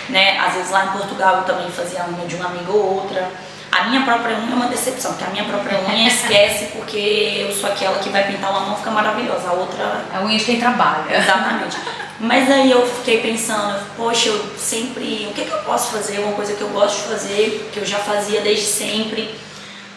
né? 0.09 0.37
Às 0.39 0.53
vezes 0.53 0.71
lá 0.71 0.85
em 0.85 0.97
Portugal 0.97 1.37
eu 1.37 1.43
também 1.43 1.71
fazia 1.71 2.05
unha 2.05 2.27
de 2.27 2.35
uma 2.35 2.45
amiga 2.45 2.71
ou 2.71 3.01
outra. 3.01 3.31
A 3.71 3.85
minha 3.85 4.03
própria 4.03 4.35
unha 4.37 4.51
é 4.51 4.55
uma 4.55 4.67
decepção, 4.67 5.13
porque 5.13 5.23
a 5.23 5.29
minha 5.29 5.45
própria 5.45 5.79
unha 5.79 6.07
esquece 6.07 6.65
porque 6.73 7.45
eu 7.47 7.55
sou 7.55 7.71
aquela 7.71 7.99
que 7.99 8.09
vai 8.09 8.27
pintar 8.27 8.51
uma 8.51 8.59
mão 8.61 8.75
fica 8.75 8.91
maravilhosa, 8.91 9.49
a 9.49 9.53
outra. 9.53 10.05
A 10.13 10.21
unha 10.21 10.37
de 10.37 10.43
quem 10.43 10.59
trabalha. 10.59 11.05
Exatamente. 11.09 11.77
Mas 12.19 12.51
aí 12.51 12.69
eu 12.69 12.85
fiquei 12.85 13.21
pensando, 13.21 13.79
poxa, 13.95 14.27
eu 14.27 14.45
sempre. 14.57 15.27
O 15.29 15.33
que, 15.33 15.45
que 15.45 15.51
eu 15.51 15.59
posso 15.59 15.91
fazer? 15.91 16.19
Uma 16.19 16.33
coisa 16.33 16.53
que 16.53 16.61
eu 16.61 16.69
gosto 16.69 16.97
de 16.97 17.07
fazer, 17.13 17.69
que 17.71 17.79
eu 17.79 17.85
já 17.85 17.97
fazia 17.97 18.41
desde 18.41 18.65
sempre. 18.65 19.33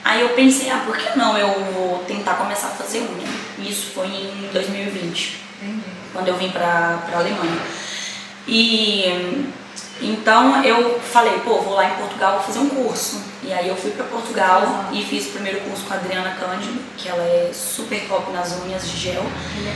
Aí 0.05 0.21
eu 0.21 0.31
pensei, 0.31 0.71
ah, 0.71 0.83
por 0.85 0.97
que 0.97 1.19
não 1.19 1.37
eu 1.37 1.49
vou 1.73 1.99
tentar 2.07 2.35
começar 2.35 2.69
a 2.69 2.71
fazer 2.71 3.01
unha? 3.01 3.29
Isso 3.59 3.93
foi 3.95 4.07
em 4.07 4.51
2020, 4.53 5.41
Entendi. 5.63 5.83
quando 6.13 6.29
eu 6.29 6.37
vim 6.37 6.51
pra, 6.51 6.99
pra 7.07 7.19
Alemanha. 7.19 7.59
E 8.47 9.47
então 10.01 10.65
eu 10.65 10.99
falei, 11.01 11.39
pô, 11.41 11.61
vou 11.61 11.75
lá 11.75 11.87
em 11.87 11.95
Portugal, 11.95 12.35
vou 12.35 12.43
fazer 12.43 12.59
um 12.59 12.69
curso. 12.69 13.23
E 13.43 13.53
aí 13.53 13.69
eu 13.69 13.77
fui 13.77 13.91
para 13.91 14.07
Portugal 14.07 14.87
e 14.91 15.05
fiz 15.05 15.27
o 15.27 15.31
primeiro 15.31 15.61
curso 15.61 15.85
com 15.85 15.93
a 15.93 15.97
Adriana 15.97 16.31
Cândido, 16.31 16.81
que 16.97 17.09
ela 17.09 17.23
é 17.23 17.51
super 17.53 18.01
top 18.09 18.33
nas 18.33 18.53
unhas 18.63 18.89
de 18.91 18.97
gel. 18.97 19.23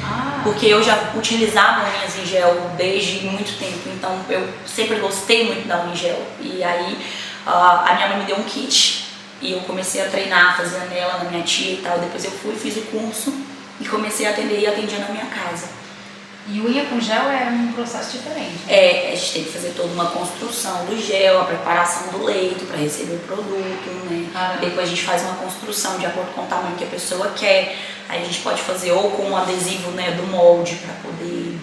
Ah. 0.05 0.41
Porque 0.43 0.67
eu 0.67 0.83
já 0.83 1.13
utilizava 1.15 1.87
unhas 1.87 2.19
em 2.19 2.25
gel 2.25 2.71
desde 2.77 3.27
muito 3.27 3.59
tempo, 3.59 3.91
então 3.95 4.19
eu 4.31 4.49
sempre 4.67 4.97
gostei 4.97 5.47
muito 5.47 5.69
da 5.69 5.83
unha 5.83 5.93
em 5.93 5.97
gel. 5.97 6.27
E 6.41 6.65
aí 6.65 6.95
uh, 7.47 7.51
a 7.51 7.95
minha 7.95 8.09
mãe 8.09 8.19
me 8.19 8.25
deu 8.25 8.37
um 8.37 8.45
kit 8.45 9.07
E 9.43 9.53
eu 9.53 9.61
comecei 9.61 10.01
a 10.01 10.09
treinar, 10.09 10.57
fazer 10.57 10.81
nela, 10.89 11.19
na 11.19 11.31
minha 11.31 11.45
tia 11.45 11.75
e 11.75 11.83
tal. 11.83 11.99
Depois 11.99 12.25
eu 12.25 12.31
fui, 12.31 12.55
fiz 12.57 12.77
o 12.79 12.83
curso 12.83 13.33
e 13.81 13.87
comecei 13.87 14.27
a 14.27 14.31
atender 14.31 14.61
e 14.61 14.67
atendia 14.67 14.99
na 14.99 15.09
minha 15.09 15.27
casa. 15.27 15.69
E 16.51 16.61
unha 16.61 16.87
com 16.87 16.99
gel 16.99 17.31
é 17.31 17.51
um 17.51 17.73
processo 17.73 18.17
diferente. 18.17 18.65
Né? 18.67 18.73
É, 18.73 19.13
a 19.13 19.17
gente 19.17 19.33
tem 19.35 19.45
que 19.45 19.53
fazer 19.53 19.75
toda 19.77 19.93
uma 19.93 20.07
construção 20.07 20.87
do 20.87 20.99
gel, 20.99 21.43
a 21.43 21.45
preparação 21.45 22.09
do 22.09 22.25
leito 22.25 22.65
para 22.65 22.79
receber 22.79 23.17
o 23.17 23.19
produto, 23.19 24.09
né? 24.09 24.27
Caramba. 24.33 24.61
Depois 24.61 24.87
a 24.87 24.89
gente 24.89 25.03
faz 25.03 25.23
uma 25.23 25.35
construção 25.35 25.99
de 25.99 26.07
acordo 26.07 26.33
com 26.33 26.43
o 26.43 26.47
tamanho 26.47 26.75
que 26.77 26.85
a 26.85 26.89
pessoa 26.89 27.33
quer. 27.37 27.77
Aí 28.09 28.23
a 28.23 28.25
gente 28.25 28.41
pode 28.41 28.63
fazer 28.63 28.93
ou 28.93 29.11
com 29.11 29.25
um 29.25 29.37
adesivo 29.37 29.91
né, 29.91 30.13
do 30.13 30.27
molde 30.29 30.77
para 30.77 30.95
poder 30.95 31.59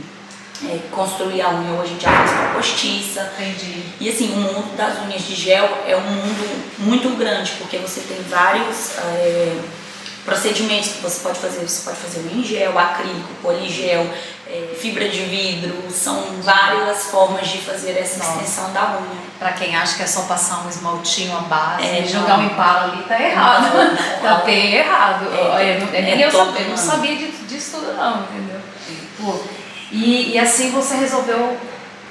é, 0.63 0.79
construir 0.91 1.41
a 1.41 1.49
unha, 1.49 1.71
ou 1.71 1.81
a 1.81 1.85
gente 1.85 2.03
já 2.03 2.11
faz 2.11 2.31
com 2.31 2.53
postiça. 2.53 3.33
Entendi. 3.39 3.83
E 3.99 4.07
assim, 4.07 4.33
o 4.33 4.37
mundo 4.37 4.77
das 4.77 4.99
unhas 4.99 5.23
de 5.23 5.33
gel 5.33 5.67
é 5.87 5.97
um 5.97 6.01
mundo 6.01 6.65
muito 6.77 7.17
grande, 7.17 7.53
porque 7.57 7.77
você 7.77 8.01
tem 8.01 8.21
vários 8.29 8.99
é, 8.99 9.57
procedimentos 10.25 10.93
que 10.93 11.01
você 11.01 11.21
pode 11.21 11.39
fazer. 11.39 11.59
Você 11.59 11.83
pode 11.83 11.97
fazer 11.97 12.19
o 12.19 12.37
em 12.37 12.43
gel, 12.43 12.77
acrílico, 12.77 13.29
poligel, 13.41 14.09
é, 14.47 14.75
fibra 14.75 15.07
de 15.07 15.21
vidro, 15.21 15.75
são 15.91 16.21
várias 16.41 17.05
formas 17.05 17.47
de 17.47 17.59
fazer 17.59 17.91
essa 17.97 18.17
Nossa. 18.17 18.41
extensão 18.41 18.73
da 18.73 18.97
unha. 18.97 19.25
Pra 19.37 19.53
quem 19.53 19.75
acha 19.75 19.97
que 19.97 20.03
é 20.03 20.07
só 20.07 20.23
passar 20.23 20.65
um 20.65 20.69
esmaltinho, 20.69 21.35
a 21.37 21.41
base, 21.41 21.83
É, 21.83 22.01
e 22.01 22.07
jogar 22.07 22.39
um 22.39 22.45
impala 22.45 22.91
ali, 22.91 23.03
tá 23.03 23.21
errado. 23.21 23.73
Não, 23.73 23.85
não, 23.85 24.21
tá 24.21 24.35
bem 24.45 24.75
errado. 24.75 25.27
É, 25.33 25.63
é 25.93 26.25
eu, 26.25 26.31
todo 26.31 26.57
eu 26.57 26.69
não 26.69 26.77
sabia 26.77 27.15
disso 27.15 27.77
tudo 27.77 27.93
não, 27.93 28.23
entendeu? 28.23 28.61
E, 29.91 30.31
e 30.33 30.39
assim 30.39 30.71
você 30.71 30.95
resolveu 30.95 31.57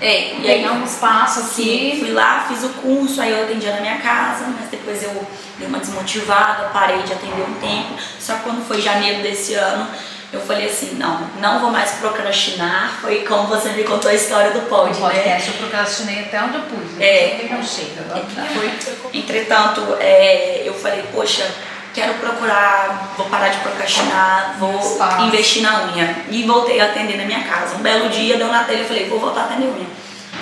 É, 0.01 0.35
e 0.39 0.51
aí 0.51 0.69
um 0.69 0.85
espaço 0.85 1.41
Sim, 1.43 1.89
aqui. 1.89 2.01
fui 2.01 2.13
lá, 2.13 2.45
fiz 2.49 2.65
o 2.65 2.69
curso, 2.71 3.21
aí 3.21 3.31
eu 3.31 3.45
atendia 3.45 3.73
na 3.75 3.81
minha 3.81 3.99
casa, 3.99 4.47
mas 4.59 4.69
depois 4.69 5.03
eu 5.03 5.27
dei 5.59 5.69
uma 5.69 5.79
desmotivada, 5.79 6.71
parei 6.73 7.03
de 7.03 7.13
atender 7.13 7.43
um 7.43 7.55
tempo. 7.55 7.95
Só 8.19 8.35
que 8.35 8.43
quando 8.43 8.67
foi 8.67 8.81
janeiro 8.81 9.23
desse 9.23 9.55
ano, 9.55 9.89
eu 10.33 10.41
falei 10.41 10.67
assim, 10.67 10.97
não, 10.97 11.21
não 11.41 11.61
vou 11.61 11.71
mais 11.71 11.93
procrastinar. 11.93 12.99
Foi 13.01 13.25
como 13.25 13.47
você 13.47 13.71
me 13.71 13.85
contou 13.85 14.11
a 14.11 14.15
história 14.15 14.51
do 14.51 14.63
pod, 14.63 14.93
né? 14.93 15.01
podcast 15.01 15.49
eu 15.49 15.55
procrastinei 15.59 16.21
até 16.21 16.43
onde 16.43 16.57
eu 16.57 16.63
pude. 16.63 17.03
É. 17.03 17.49
Não 17.51 17.63
chega. 17.63 18.01
Agora 18.01 18.27
Foi. 18.53 19.19
Entretanto, 19.19 19.97
é, 20.01 20.63
eu 20.67 20.75
falei, 20.75 21.05
poxa, 21.13 21.49
quero 21.95 22.15
procurar, 22.15 23.15
vou 23.17 23.27
parar 23.27 23.49
de 23.49 23.59
procrastinar, 23.59 24.57
vou 24.59 24.81
Espaço. 24.81 25.23
investir 25.23 25.63
na 25.63 25.85
unha. 25.85 26.25
E 26.29 26.43
voltei 26.43 26.81
a 26.81 26.87
atender 26.87 27.17
na 27.17 27.25
minha 27.25 27.45
casa. 27.45 27.77
Um 27.77 27.83
belo 27.83 28.09
dia, 28.09 28.37
deu 28.37 28.49
na 28.49 28.65
telha, 28.65 28.81
eu 28.81 28.87
falei, 28.87 29.09
vou 29.09 29.21
voltar 29.21 29.43
a 29.43 29.45
atender 29.45 29.69
unha. 29.69 29.87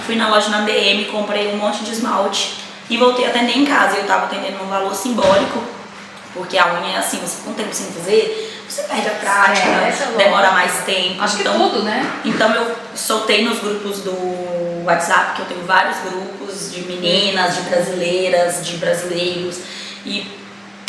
Fui 0.07 0.17
na 0.17 0.29
loja 0.29 0.49
na 0.49 0.63
DM, 0.63 1.05
comprei 1.05 1.53
um 1.53 1.59
monte 1.59 1.85
de 1.85 1.93
esmalte 1.93 2.55
e 2.89 2.97
voltei 2.97 3.27
a 3.27 3.29
atender 3.29 3.57
em 3.57 3.67
casa. 3.67 3.99
Eu 3.99 4.07
tava 4.07 4.25
atendendo 4.25 4.59
num 4.59 4.69
valor 4.69 4.95
simbólico, 4.95 5.63
porque 6.35 6.57
a 6.57 6.73
unha 6.73 6.95
é 6.95 6.99
assim, 6.99 7.19
você 7.19 7.43
com 7.45 7.53
tempo 7.53 7.73
sem 7.73 7.87
fazer, 7.93 8.65
você 8.67 8.85
perde 8.85 9.09
a 9.09 9.11
prática, 9.11 9.69
É, 9.69 9.89
é 10.15 10.25
demora 10.25 10.51
mais 10.53 10.79
tempo. 10.85 11.23
Acho 11.23 11.37
que 11.37 11.43
então, 11.43 11.59
tudo, 11.59 11.83
né? 11.83 12.11
então 12.25 12.51
eu 12.55 12.75
soltei 12.95 13.45
nos 13.45 13.59
grupos 13.59 14.01
do 14.01 14.85
WhatsApp, 14.87 15.37
que 15.37 15.43
eu 15.43 15.47
tenho 15.47 15.65
vários 15.67 15.99
grupos 15.99 16.73
de 16.73 16.81
meninas, 16.83 17.57
de 17.57 17.63
brasileiras, 17.63 18.67
de 18.67 18.79
brasileiros. 18.79 19.59
E 20.07 20.42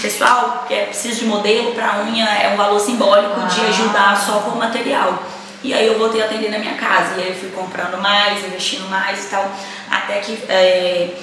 pessoal 0.04 0.66
que 0.68 0.74
é, 0.74 0.86
precisa 0.86 1.16
de 1.16 1.26
modelo 1.26 1.72
para 1.74 2.04
unha 2.04 2.26
é 2.26 2.54
um 2.54 2.58
valor 2.58 2.80
simbólico 2.80 3.40
de 3.48 3.62
Ah. 3.62 3.70
ajudar 3.70 4.18
só 4.18 4.34
com 4.42 4.52
o 4.52 4.60
material. 4.60 5.24
E 5.64 5.74
aí 5.74 5.88
eu 5.88 5.98
voltei 5.98 6.22
a 6.22 6.26
atender 6.26 6.52
na 6.52 6.60
minha 6.60 6.76
casa. 6.76 7.16
E 7.16 7.22
aí 7.22 7.30
eu 7.30 7.36
fui 7.36 7.50
comprando 7.52 8.00
mais, 8.02 8.44
investindo 8.46 8.90
mais 8.90 9.26
e 9.26 9.28
tal. 9.30 9.50
Até 9.90 10.20
que 10.20 10.34
é, 10.50 11.16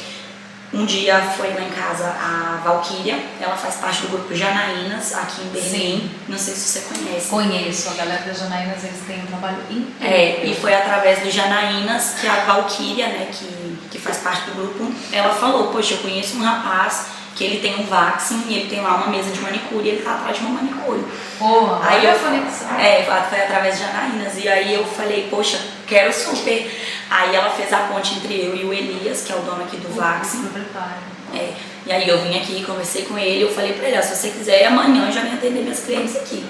um 0.73 0.87
dia 0.87 1.21
foi 1.37 1.49
lá 1.53 1.61
em 1.61 1.71
casa 1.71 2.07
a 2.07 2.61
Valkyria, 2.65 3.19
ela 3.39 3.55
faz 3.57 3.75
parte 3.75 4.03
do 4.03 4.09
grupo 4.09 4.35
Janaínas 4.35 5.15
aqui 5.15 5.43
em 5.43 5.49
Berlim. 5.49 5.71
Sim. 5.71 6.11
Não 6.27 6.39
sei 6.39 6.55
se 6.55 6.61
você 6.61 6.81
conhece. 6.95 7.29
Conheço, 7.29 7.91
a 7.91 7.95
galera 7.95 8.23
da 8.23 8.33
Janaínas, 8.33 8.83
eles 8.83 9.01
têm 9.07 9.21
um 9.21 9.27
trabalho 9.27 9.59
incrível. 9.69 10.09
É, 10.11 10.45
e 10.47 10.55
foi 10.55 10.73
através 10.73 11.19
do 11.19 11.31
Janaínas 11.31 12.15
que 12.19 12.27
a 12.27 12.45
Valkyria, 12.47 13.09
né, 13.09 13.29
que, 13.31 13.79
que 13.91 13.99
faz 13.99 14.19
parte 14.19 14.43
do 14.47 14.55
grupo, 14.55 14.91
ela 15.13 15.35
falou, 15.35 15.69
poxa, 15.69 15.95
eu 15.95 15.99
conheço 15.99 16.39
um 16.39 16.43
rapaz 16.43 17.20
que 17.35 17.45
ele 17.45 17.61
tem 17.61 17.81
um 17.81 17.87
vaccine 17.87 18.45
e 18.49 18.55
ele 18.55 18.69
tem 18.69 18.81
lá 18.81 18.97
uma 18.97 19.07
mesa 19.07 19.31
de 19.31 19.41
manicure 19.41 19.87
e 19.87 19.89
ele 19.91 20.03
tá 20.03 20.15
atrás 20.15 20.37
de 20.37 20.45
uma 20.45 20.61
manicure. 20.61 21.03
Porra, 21.39 21.81
Aí 21.83 22.05
eu 22.05 22.19
conexão. 22.19 22.79
É, 22.79 23.03
foi 23.29 23.41
através 23.41 23.79
de 23.79 23.85
Janaínas. 23.85 24.37
E 24.37 24.49
aí 24.49 24.75
eu 24.75 24.85
falei, 24.85 25.29
poxa, 25.31 25.59
quero 25.87 26.13
super. 26.13 26.71
Aí 27.09 27.35
ela 27.35 27.51
fez 27.51 27.73
a 27.73 27.79
ponte 27.79 28.15
entre 28.15 28.35
eu 28.45 28.55
e 28.55 28.65
o 28.65 28.73
Elias, 28.73 29.23
que 29.23 29.33
é 29.33 29.37
o 29.37 29.41
dono 29.41 29.65
aqui 29.65 29.77
do 29.77 29.95
vaccine. 29.95 30.45
Proprietário. 30.45 31.11
É, 31.35 31.53
e 31.87 31.93
aí 31.93 32.09
eu 32.09 32.19
vim 32.19 32.37
aqui, 32.37 32.65
conversei 32.65 33.03
com 33.03 33.17
ele, 33.19 33.43
eu 33.43 33.55
falei 33.55 33.73
pra 33.73 33.89
ele, 33.89 33.99
ó, 33.99 34.03
se 34.03 34.17
você 34.17 34.31
quiser, 34.31 34.67
amanhã 34.67 35.07
eu 35.07 35.13
já 35.13 35.23
vim 35.23 35.35
atender 35.35 35.63
meus 35.63 35.81
clientes 35.81 36.17
aqui. 36.17 36.45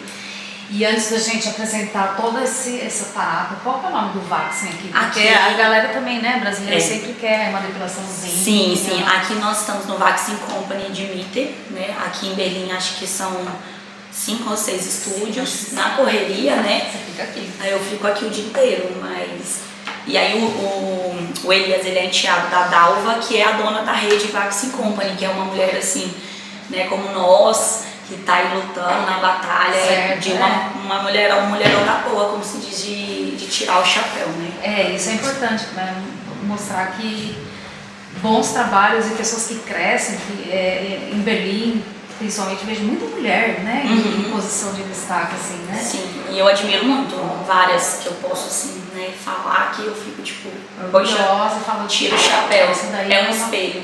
E 0.72 0.84
antes 0.86 1.10
da 1.10 1.18
gente 1.18 1.48
apresentar 1.48 2.16
toda 2.16 2.44
esse, 2.44 2.80
essa 2.80 3.06
parada, 3.06 3.56
qual 3.64 3.80
que 3.80 3.86
é 3.86 3.88
o 3.88 3.92
nome 3.92 4.12
do 4.12 4.20
Vaccine 4.28 4.70
aqui? 4.70 4.88
Porque 4.88 5.20
Aqui- 5.20 5.28
a 5.28 5.52
galera 5.54 5.88
também, 5.88 6.22
né, 6.22 6.38
brasileira 6.40 6.76
É. 6.76 6.80
sempre 6.80 7.12
quer 7.14 7.48
uma 7.50 7.58
depilaçãozinha. 7.60 8.44
Sim, 8.44 8.76
sim. 8.76 9.02
Aqui 9.02 9.34
nós 9.34 9.60
estamos 9.60 9.86
no 9.86 9.98
Vaccine 9.98 10.38
Company 10.38 10.90
de 10.90 11.02
Mitter, 11.06 11.50
né? 11.70 11.92
Aqui 12.06 12.28
em 12.28 12.34
Berlim 12.34 12.70
acho 12.70 12.94
que 12.98 13.06
são 13.06 13.32
cinco 14.12 14.50
ou 14.50 14.56
seis 14.56 14.86
estúdios. 14.86 15.72
Na 15.72 15.90
correria, 15.96 16.54
né? 16.56 16.88
Você 16.92 16.98
fica 16.98 17.22
aqui. 17.24 17.50
Aí 17.58 17.72
eu 17.72 17.80
fico 17.80 18.06
aqui 18.06 18.24
o 18.26 18.30
dia 18.30 18.44
inteiro, 18.44 18.96
mas. 19.00 19.62
E 20.06 20.16
aí 20.16 20.38
o, 20.40 20.44
o, 20.44 21.28
o 21.44 21.52
Elias 21.52 21.84
ele 21.84 21.98
é 21.98 22.06
enteado 22.06 22.48
da 22.48 22.68
Dalva, 22.68 23.14
que 23.18 23.36
é 23.36 23.44
a 23.44 23.52
dona 23.52 23.82
da 23.82 23.92
rede 23.92 24.28
Vaccine 24.28 24.72
Company, 24.72 25.16
que 25.16 25.24
é 25.24 25.28
uma 25.28 25.44
mulher 25.46 25.76
assim, 25.76 26.14
né, 26.70 26.86
como 26.86 27.10
nós, 27.12 27.82
que 28.10 28.22
tá 28.24 28.34
aí 28.34 28.54
lutando 28.56 29.06
na 29.06 29.18
batalha 29.18 29.72
Certo, 29.74 30.20
de 30.20 30.32
uma, 30.32 30.46
é. 30.48 30.70
uma 30.84 31.02
mulher, 31.02 31.32
uma 31.34 31.46
mulherão 31.46 31.84
da 31.86 31.94
boa, 32.08 32.30
como 32.30 32.44
se 32.44 32.58
diz, 32.58 32.82
de, 32.82 33.36
de 33.36 33.46
tirar 33.46 33.80
o 33.80 33.84
chapéu, 33.84 34.26
né? 34.28 34.50
É, 34.62 34.90
isso 34.90 35.10
é 35.10 35.12
importante, 35.14 35.64
né? 35.74 35.94
Mostrar 36.42 36.86
que 36.96 37.38
bons 38.20 38.48
trabalhos 38.50 39.06
e 39.06 39.10
pessoas 39.10 39.46
que 39.46 39.54
crescem, 39.60 40.16
que 40.16 40.50
é, 40.50 41.10
em 41.12 41.20
Berlim, 41.20 41.82
principalmente, 42.18 42.64
vejo 42.66 42.82
muita 42.82 43.06
mulher, 43.06 43.60
né, 43.60 43.82
em- 43.86 43.88
Uhum. 43.92 44.20
em 44.26 44.30
posição 44.32 44.72
de 44.74 44.82
destaque, 44.82 45.34
assim, 45.36 45.56
né? 45.68 45.78
Sim, 45.80 46.04
e 46.30 46.38
eu 46.38 46.46
admiro 46.48 46.84
muito 46.84 47.16
várias 47.46 48.00
que 48.02 48.08
eu 48.08 48.12
posso 48.14 48.46
assim, 48.48 48.79
né, 48.94 49.12
falar 49.24 49.72
que 49.74 49.82
eu 49.84 49.94
fico 49.94 50.22
tipo, 50.22 50.48
Orgulhosa 50.82 51.60
fala, 51.64 51.86
tira 51.86 52.14
o 52.14 52.18
chapéu, 52.18 52.70
Isso 52.72 52.86
daí 52.92 53.12
é 53.12 53.22
um 53.22 53.26
uma- 53.26 53.30
espelho. 53.30 53.82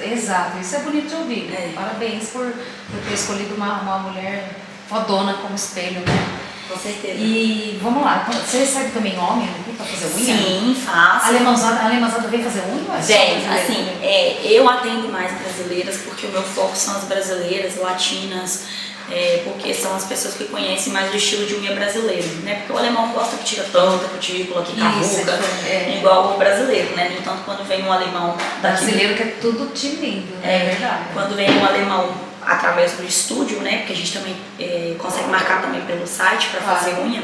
É 0.00 0.12
exato, 0.12 0.58
isso 0.58 0.76
é 0.76 0.78
bonito 0.80 1.08
de 1.08 1.14
ouvir. 1.16 1.52
É. 1.52 1.72
Parabéns 1.74 2.28
por, 2.30 2.44
por 2.46 3.00
ter 3.08 3.14
escolhido 3.14 3.54
uma, 3.56 3.80
uma 3.80 3.98
mulher 3.98 4.50
fodona 4.88 5.34
como 5.34 5.54
espelho, 5.54 6.00
né? 6.00 6.28
Com 6.68 6.78
certeza. 6.78 7.14
E 7.18 7.78
vamos 7.82 8.02
lá, 8.02 8.24
então, 8.26 8.40
você 8.40 8.58
recebe 8.60 8.90
também 8.92 9.18
homem 9.18 9.46
aqui 9.50 9.72
pra 9.76 9.84
fazer 9.84 10.06
unha? 10.14 10.36
Sim, 10.36 10.82
faço. 10.82 11.26
A 11.26 11.28
alemãozada, 11.28 11.80
a 11.80 11.84
alemãozada 11.86 12.28
vem 12.28 12.42
fazer 12.42 12.60
unha? 12.60 12.96
é 12.96 13.00
Vem, 13.02 13.48
assim, 13.48 13.88
é, 14.02 14.38
eu 14.44 14.66
atendo 14.68 15.08
mais 15.08 15.32
brasileiras 15.38 15.98
porque 15.98 16.26
o 16.26 16.30
meu 16.30 16.42
foco 16.42 16.74
são 16.74 16.96
as 16.96 17.04
brasileiras, 17.04 17.76
latinas, 17.76 18.64
é, 19.10 19.42
porque 19.44 19.74
são 19.74 19.94
as 19.94 20.04
pessoas 20.04 20.34
que 20.34 20.44
conhecem 20.44 20.92
mais 20.92 21.12
o 21.12 21.16
estilo 21.16 21.46
de 21.46 21.54
unha 21.56 21.74
brasileiro, 21.74 22.26
né? 22.42 22.54
Porque 22.56 22.72
o 22.72 22.78
alemão 22.78 23.12
gosta 23.12 23.36
que 23.36 23.44
tira 23.44 23.64
tanta 23.70 24.08
cutícula, 24.08 24.62
que 24.64 24.76
carruga, 24.78 25.38
é. 25.66 25.96
igual 25.98 26.34
o 26.34 26.38
brasileiro, 26.38 26.96
né? 26.96 27.10
No 27.10 27.18
entanto, 27.18 27.42
quando 27.44 27.66
vem 27.66 27.82
um 27.84 27.92
alemão 27.92 28.36
daqui 28.62 28.84
Brasileiro 28.84 29.14
que 29.14 29.22
é 29.22 29.26
tudo 29.40 29.72
tímido, 29.74 30.34
é, 30.42 30.56
É, 30.56 30.58
verdade. 30.70 31.04
Quando 31.12 31.36
vem 31.36 31.50
um 31.50 31.64
alemão 31.64 32.14
através 32.42 32.92
do 32.92 33.04
estúdio, 33.04 33.60
né? 33.60 33.78
Porque 33.78 33.92
a 33.92 33.96
gente 33.96 34.12
também 34.12 34.36
é, 34.58 34.94
consegue 34.98 35.28
marcar 35.28 35.60
também 35.62 35.80
pelo 35.82 36.06
site 36.06 36.48
para 36.48 36.60
fazer 36.60 36.94
unha. 37.00 37.22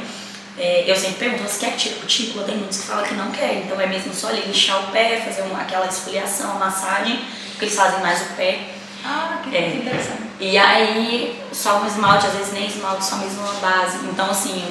é, 0.59 0.85
eu 0.87 0.95
sempre 0.97 1.17
pergunto, 1.29 1.49
você 1.49 1.61
quer 1.65 1.73
que 1.73 1.79
tire 1.79 1.95
cutícula? 1.97 2.45
Tem 2.45 2.57
muitos 2.57 2.79
que 2.79 2.87
falam 2.87 3.05
que 3.05 3.15
não 3.15 3.31
quer. 3.31 3.55
Então 3.65 3.81
é 3.81 3.87
mesmo 3.87 4.13
só 4.13 4.29
ali 4.29 4.43
lixar 4.43 4.85
o 4.85 4.93
pé, 4.93 5.23
fazer 5.25 5.43
uma, 5.43 5.61
aquela 5.63 5.87
esfoliação, 5.87 6.59
massagem, 6.59 7.19
porque 7.51 7.65
eles 7.65 7.75
fazem 7.75 8.01
mais 8.01 8.21
o 8.21 8.25
pé. 8.37 8.59
Ah, 9.05 9.41
que, 9.43 9.57
É. 9.57 9.69
interessante. 9.69 10.30
E 10.41 10.57
aí, 10.57 11.39
só 11.53 11.81
um 11.81 11.87
esmalte, 11.87 12.27
às 12.27 12.33
vezes 12.33 12.53
nem 12.53 12.67
esmalte, 12.67 13.05
só 13.05 13.17
mesmo 13.17 13.43
uma 13.43 13.55
base. 13.61 13.99
Então, 14.07 14.31
assim, 14.31 14.65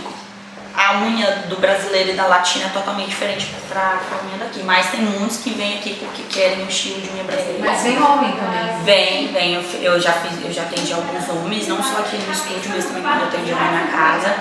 a 0.75 0.97
unha 1.01 1.43
do 1.47 1.57
brasileiro 1.57 2.09
e 2.09 2.13
da 2.13 2.25
latina 2.25 2.65
é 2.65 2.69
totalmente 2.69 3.09
diferente 3.09 3.47
pra, 3.67 3.99
pra 4.07 4.17
unha 4.27 4.37
daqui. 4.39 4.63
Mas 4.63 4.89
tem 4.89 5.01
muitos 5.01 5.37
que 5.37 5.51
vêm 5.51 5.77
aqui 5.77 5.95
porque 5.95 6.23
querem 6.23 6.65
o 6.65 6.67
estilo 6.67 6.99
de 7.01 7.09
unha 7.11 7.23
brasileira. 7.23 7.65
Mas 7.65 7.83
vem 7.83 8.01
homem 8.01 8.31
também. 8.31 8.83
Vem, 8.83 9.27
vem, 9.27 9.53
eu, 9.53 9.61
eu 9.81 10.01
já 10.01 10.13
fiz, 10.13 10.43
eu 10.43 10.51
já 10.51 10.63
atendi 10.63 10.91
alguns 10.91 11.29
homens, 11.29 11.67
não 11.67 11.83
só 11.83 11.99
aqui 11.99 12.17
no 12.17 12.31
estúdio, 12.31 12.71
mas 12.73 12.85
também 12.85 13.03
quando 13.03 13.21
eu 13.21 13.27
atendi 13.27 13.51
na 13.51 13.71
minha 13.71 13.87
casa. 13.87 14.35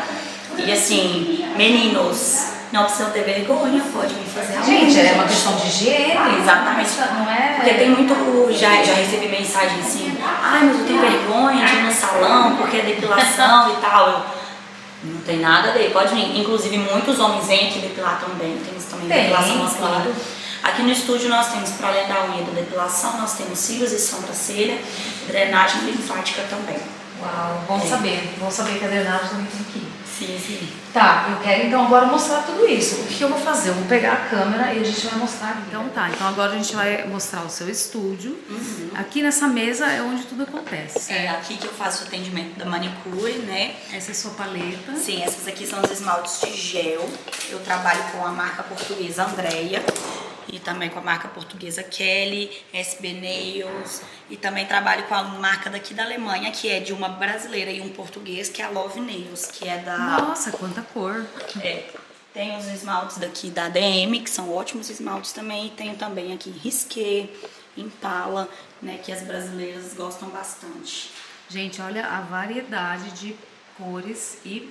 E 0.57 0.73
assim, 0.73 1.47
meninos, 1.57 2.58
não 2.73 2.85
precisam 2.85 3.11
ter 3.11 3.23
vergonha, 3.23 3.83
pode 3.93 4.15
me 4.15 4.25
fazer 4.27 4.57
a 4.57 4.61
unha. 4.61 4.91
Gente, 4.91 5.07
é 5.07 5.13
uma 5.13 5.25
questão 5.25 5.57
de 5.57 5.67
higiene. 5.67 6.39
Exatamente. 6.41 6.91
Não 7.15 7.31
é? 7.31 7.53
Porque 7.57 7.75
tem 7.75 7.91
muito, 7.91 8.53
já, 8.53 8.83
já 8.83 8.95
recebi 8.95 9.29
mensagem 9.29 9.81
assim, 9.81 10.19
ai, 10.23 10.65
mas 10.65 10.79
eu 10.79 10.87
tenho 10.87 11.01
vergonha 11.01 11.67
de 11.67 11.77
ir 11.77 11.83
no 11.83 11.93
salão 11.93 12.57
porque 12.57 12.77
é 12.79 12.83
depilação 12.83 13.73
e 13.73 13.77
tal. 13.77 14.09
Eu, 14.09 14.39
não 15.05 15.21
tem 15.21 15.39
nada 15.39 15.73
ver, 15.73 15.93
pode 15.93 16.15
vir. 16.15 16.39
Inclusive, 16.39 16.77
muitos 16.77 17.19
homens 17.19 17.47
vêm 17.47 17.69
aqui 17.69 17.79
depilar 17.79 18.21
também, 18.21 18.59
temos 18.59 18.85
também 18.85 19.09
Tem, 19.09 19.23
depilação 19.23 19.57
masculina. 19.57 20.01
claro. 20.01 20.15
Aqui 20.63 20.83
no 20.83 20.91
estúdio 20.91 21.29
nós 21.29 21.47
temos, 21.53 21.71
para 21.71 21.89
além 21.89 22.09
da 22.09 22.25
unha 22.25 22.43
da 22.43 22.53
depilação, 22.53 23.17
nós 23.19 23.35
temos 23.35 23.59
cílios 23.59 23.93
e 23.93 23.99
sobrancelha, 23.99 24.79
drenagem 25.29 25.83
linfática 25.83 26.43
também. 26.51 26.79
Uau, 27.23 27.65
bom 27.69 27.79
é. 27.79 27.89
saber. 27.89 28.35
Bom 28.39 28.51
saber 28.51 28.79
que 28.79 28.85
a 28.85 28.89
drenagem 28.89 29.29
também 29.29 29.47
tem 29.47 29.61
aqui. 29.61 29.88
Sim, 30.19 30.37
sim. 30.37 30.69
Tá, 30.93 31.29
eu 31.31 31.43
quero 31.45 31.69
então 31.69 31.87
agora 31.87 32.07
mostrar 32.07 32.43
tudo 32.43 32.67
isso. 32.67 33.03
O 33.03 33.07
que 33.07 33.23
eu 33.23 33.29
vou 33.29 33.39
fazer? 33.39 33.69
Eu 33.69 33.75
vou 33.75 33.85
pegar 33.85 34.15
a 34.15 34.17
câmera 34.17 34.75
e 34.75 34.81
a 34.81 34.85
gente 34.85 35.07
vai 35.07 35.19
mostrar 35.19 35.51
aqui. 35.51 35.63
Então 35.69 35.89
tá, 35.91 36.11
então 36.11 36.27
agora 36.27 36.53
a 36.53 36.57
gente 36.57 36.75
vai 36.75 37.07
mostrar 37.07 37.43
o 37.43 37.49
seu 37.49 37.69
estúdio. 37.69 38.37
Uhum. 38.51 38.91
Aqui 38.97 39.23
nessa 39.23 39.47
mesa 39.47 39.87
é 39.87 40.03
onde 40.03 40.25
tudo 40.25 40.43
acontece. 40.43 41.13
É 41.13 41.29
aqui 41.29 41.57
que 41.57 41.67
eu 41.67 41.73
faço 41.73 42.03
o 42.03 42.07
atendimento 42.09 42.59
da 42.59 42.65
manicure, 42.65 43.35
né? 43.47 43.77
Essa 43.93 44.11
é 44.11 44.13
a 44.13 44.15
sua 44.15 44.33
paleta. 44.33 44.97
Sim, 44.97 45.23
essas 45.23 45.47
aqui 45.47 45.65
são 45.65 45.81
os 45.81 45.91
esmaltes 45.91 46.41
de 46.41 46.53
gel. 46.57 47.09
Eu 47.49 47.61
trabalho 47.61 48.03
com 48.11 48.27
a 48.27 48.31
marca 48.33 48.65
portuguesa 48.65 49.25
Andrea 49.25 49.85
e 50.53 50.59
também 50.59 50.91
com 50.91 50.99
a 50.99 51.03
marca 51.03 51.29
portuguesa 51.29 51.83
Kelly, 51.83 52.51
SB 52.73 53.13
Nails 53.15 54.03
e 54.31 54.37
também 54.37 54.67
trabalho 54.67 55.05
com 55.05 55.15
a 55.15 55.23
marca 55.23 55.71
daqui 55.71 55.95
da 55.95 56.05
Alemanha, 56.05 56.51
que 56.51 56.69
é 56.69 56.81
de 56.81 56.93
uma 56.93 57.09
brasileira 57.09 57.71
e 57.71 57.81
um 57.81 57.89
português, 57.91 58.49
que 58.49 58.63
é 58.63 58.65
a 58.65 58.71
Love 58.71 59.01
Nails, 59.01 59.47
que 59.47 59.69
é 59.69 59.79
da... 59.79 59.99
Nossa, 59.99 60.53
quanta 60.53 60.83
cor! 60.83 61.27
É. 61.63 61.85
Tem 62.33 62.57
os 62.57 62.67
esmaltes 62.67 63.19
daqui 63.19 63.51
da 63.51 63.69
DM, 63.69 64.21
que 64.21 64.31
são 64.31 64.55
ótimos 64.55 64.91
esmaltes 64.91 65.33
também, 65.33 65.67
e 65.67 65.71
tenho 65.71 65.97
também 65.97 66.33
aqui 66.33 66.51
Risqué, 66.51 67.29
Impala, 67.77 68.49
né, 68.83 68.99
que 69.03 69.11
as 69.11 69.23
brasileiras 69.23 69.95
gostam 69.95 70.29
bastante. 70.29 71.11
Gente, 71.49 71.81
olha 71.81 72.07
a 72.07 72.21
variedade 72.21 73.11
de 73.13 73.35
cores 73.77 74.39
e 74.45 74.69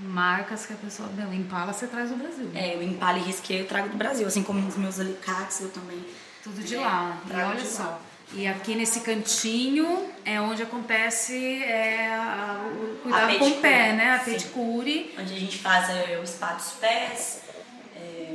marcas 0.00 0.66
que 0.66 0.72
a 0.72 0.76
pessoa. 0.76 1.08
Não, 1.16 1.32
Impala 1.32 1.72
você 1.72 1.86
traz 1.86 2.10
do 2.10 2.16
Brasil. 2.16 2.50
É, 2.54 2.76
o 2.76 2.82
Impala 2.82 3.18
e 3.18 3.22
Risqué 3.22 3.60
eu 3.60 3.66
trago 3.66 3.88
do 3.88 3.96
Brasil, 3.96 4.26
assim 4.26 4.42
como 4.42 4.66
os 4.66 4.76
meus 4.76 4.98
alicates 4.98 5.60
eu 5.60 5.70
também. 5.70 6.04
Tudo 6.42 6.62
de 6.62 6.76
é, 6.76 6.80
lá. 6.80 7.18
E 7.28 7.32
olha 7.34 7.64
só. 7.64 7.82
Lá. 7.84 8.00
E 8.32 8.46
aqui 8.46 8.76
nesse 8.76 9.00
cantinho 9.00 10.08
é 10.24 10.40
onde 10.40 10.62
acontece 10.62 11.62
é, 11.64 12.14
a, 12.14 12.64
o 12.64 12.96
cuidado 13.02 13.38
com 13.38 13.48
o 13.48 13.60
pé, 13.60 13.92
né? 13.92 14.14
A 14.14 14.18
pedicure. 14.20 15.14
Onde 15.18 15.34
a 15.34 15.38
gente 15.38 15.58
faz 15.58 15.90
é, 15.90 16.18
o 16.22 16.26
spa 16.26 16.52
dos 16.52 16.72
pés. 16.72 17.42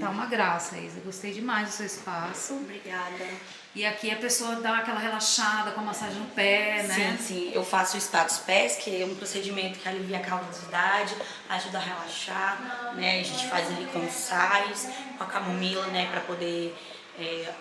Tá 0.06 0.12
uma 0.12 0.28
graça, 0.28 0.78
Isa. 0.78 1.00
Gostei 1.04 1.34
demais 1.34 1.70
do 1.70 1.72
seu 1.72 1.88
espaço. 1.88 2.54
Obrigada. 2.54 3.28
E 3.74 3.84
aqui 3.84 4.12
a 4.12 4.16
pessoa 4.18 4.58
dá 4.58 4.78
aquela 4.78 5.00
relaxada 5.00 5.72
com 5.72 5.82
a 5.82 5.84
massagem 5.84 6.20
no 6.20 6.28
pé, 6.28 6.84
né? 6.84 7.18
Sim, 7.18 7.24
sim. 7.24 7.52
Eu 7.52 7.66
faço 7.66 7.98
o 7.98 8.00
spa 8.00 8.24
dos 8.24 8.38
pés, 8.38 8.76
que 8.76 9.02
é 9.02 9.04
um 9.04 9.16
procedimento 9.16 9.80
que 9.80 9.90
alivia 9.90 10.18
a 10.18 10.20
calorosidade, 10.20 11.16
ajuda 11.50 11.80
a 11.80 11.82
relaxar, 11.82 12.94
né? 12.96 13.20
A 13.20 13.24
gente 13.24 13.48
faz 13.48 13.66
ali 13.66 13.88
com 13.88 14.08
sais, 14.08 14.90
com 15.18 15.24
a 15.24 15.26
camomila, 15.26 15.88
né? 15.88 16.08
Pra 16.12 16.22
poder 16.22 16.78
é, 17.18 17.52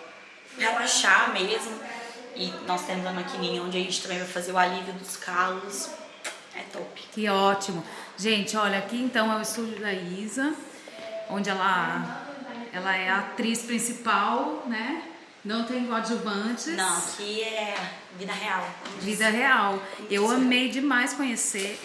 relaxar 0.55 1.33
mesmo. 1.33 1.79
E 2.35 2.53
nós 2.67 2.85
temos 2.85 3.07
a 3.07 3.11
maquininha 3.11 3.63
onde 3.63 3.75
a 3.75 3.81
gente 3.81 4.03
também 4.03 4.19
vai 4.19 4.27
fazer 4.27 4.51
o 4.51 4.57
alívio 4.59 4.93
dos 4.93 5.17
calos. 5.17 5.89
É 6.55 6.61
top. 6.71 7.07
Que 7.11 7.27
ótimo. 7.27 7.83
Gente, 8.15 8.55
olha, 8.55 8.77
aqui 8.77 9.01
então 9.01 9.33
é 9.33 9.35
o 9.35 9.41
estúdio 9.41 9.79
da 9.79 9.91
Isa, 9.91 10.53
onde 11.27 11.49
ela, 11.49 12.21
ela 12.75 12.93
é 12.93 13.09
a 13.09 13.19
atriz 13.19 13.61
principal, 13.61 14.63
né? 14.67 15.01
Não 15.45 15.63
tem 15.63 15.85
coadjuvantes. 15.85 16.67
Não, 16.75 16.97
aqui 16.97 17.41
é 17.41 17.73
vida 18.19 18.33
real. 18.33 18.67
Vida 18.99 19.29
real. 19.29 19.79
Eu 20.09 20.29
amei 20.29 20.69
demais 20.69 21.13
conhecer. 21.13 21.79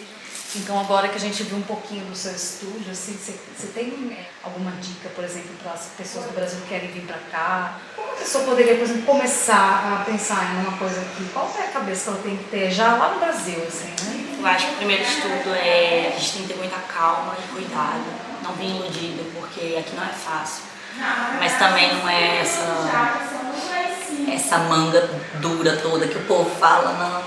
Então, 0.53 0.77
agora 0.77 1.07
que 1.07 1.15
a 1.15 1.19
gente 1.19 1.43
viu 1.43 1.57
um 1.57 1.61
pouquinho 1.61 2.03
do 2.07 2.15
seu 2.15 2.33
estúdio, 2.33 2.91
assim, 2.91 3.13
você, 3.13 3.67
tem 3.67 3.87
é, 4.11 4.25
alguma 4.43 4.71
dica, 4.81 5.07
por 5.15 5.23
exemplo, 5.23 5.51
para 5.63 5.71
as 5.71 5.85
pessoas 5.97 6.25
do 6.25 6.33
Brasil 6.33 6.59
que 6.61 6.67
querem 6.67 6.91
vir 6.91 7.03
para 7.03 7.19
cá? 7.31 7.79
Como 7.95 8.11
a 8.11 8.15
pessoa 8.15 8.43
poderia, 8.43 8.75
por 8.75 8.83
exemplo, 8.83 9.03
começar 9.03 10.01
a 10.01 10.03
pensar 10.03 10.53
em 10.53 10.67
uma 10.67 10.77
coisa 10.77 10.99
aqui? 10.99 11.23
Qual 11.31 11.49
é 11.57 11.67
a 11.67 11.71
cabeça 11.71 12.03
que 12.03 12.09
ela 12.09 12.23
tem 12.23 12.35
que 12.35 12.43
ter 12.49 12.69
já 12.69 12.97
lá 12.97 13.13
no 13.13 13.19
Brasil, 13.19 13.63
assim, 13.65 13.87
né? 13.87 14.39
Eu 14.39 14.45
acho 14.45 14.67
que 14.67 14.73
o 14.73 14.77
primeiro 14.77 15.05
de 15.05 15.21
tudo 15.21 15.55
é 15.55 16.13
a 16.13 16.19
gente 16.19 16.33
tem 16.33 16.41
que 16.41 16.47
ter 16.49 16.57
muita 16.57 16.79
calma 16.79 17.37
e 17.39 17.47
cuidado, 17.53 18.03
não 18.43 18.51
vir 18.53 18.71
iludido, 18.71 19.23
porque 19.39 19.77
aqui 19.77 19.95
não 19.95 20.03
é 20.03 20.09
fácil. 20.09 20.70
Mas 21.39 21.57
também 21.57 21.93
não 21.95 22.09
é 22.09 22.41
essa 22.41 23.31
essa 24.51 24.57
manga 24.57 25.09
dura 25.39 25.77
toda 25.77 26.07
que 26.07 26.17
o 26.17 26.23
povo 26.25 26.49
fala, 26.59 26.93
não. 26.93 27.23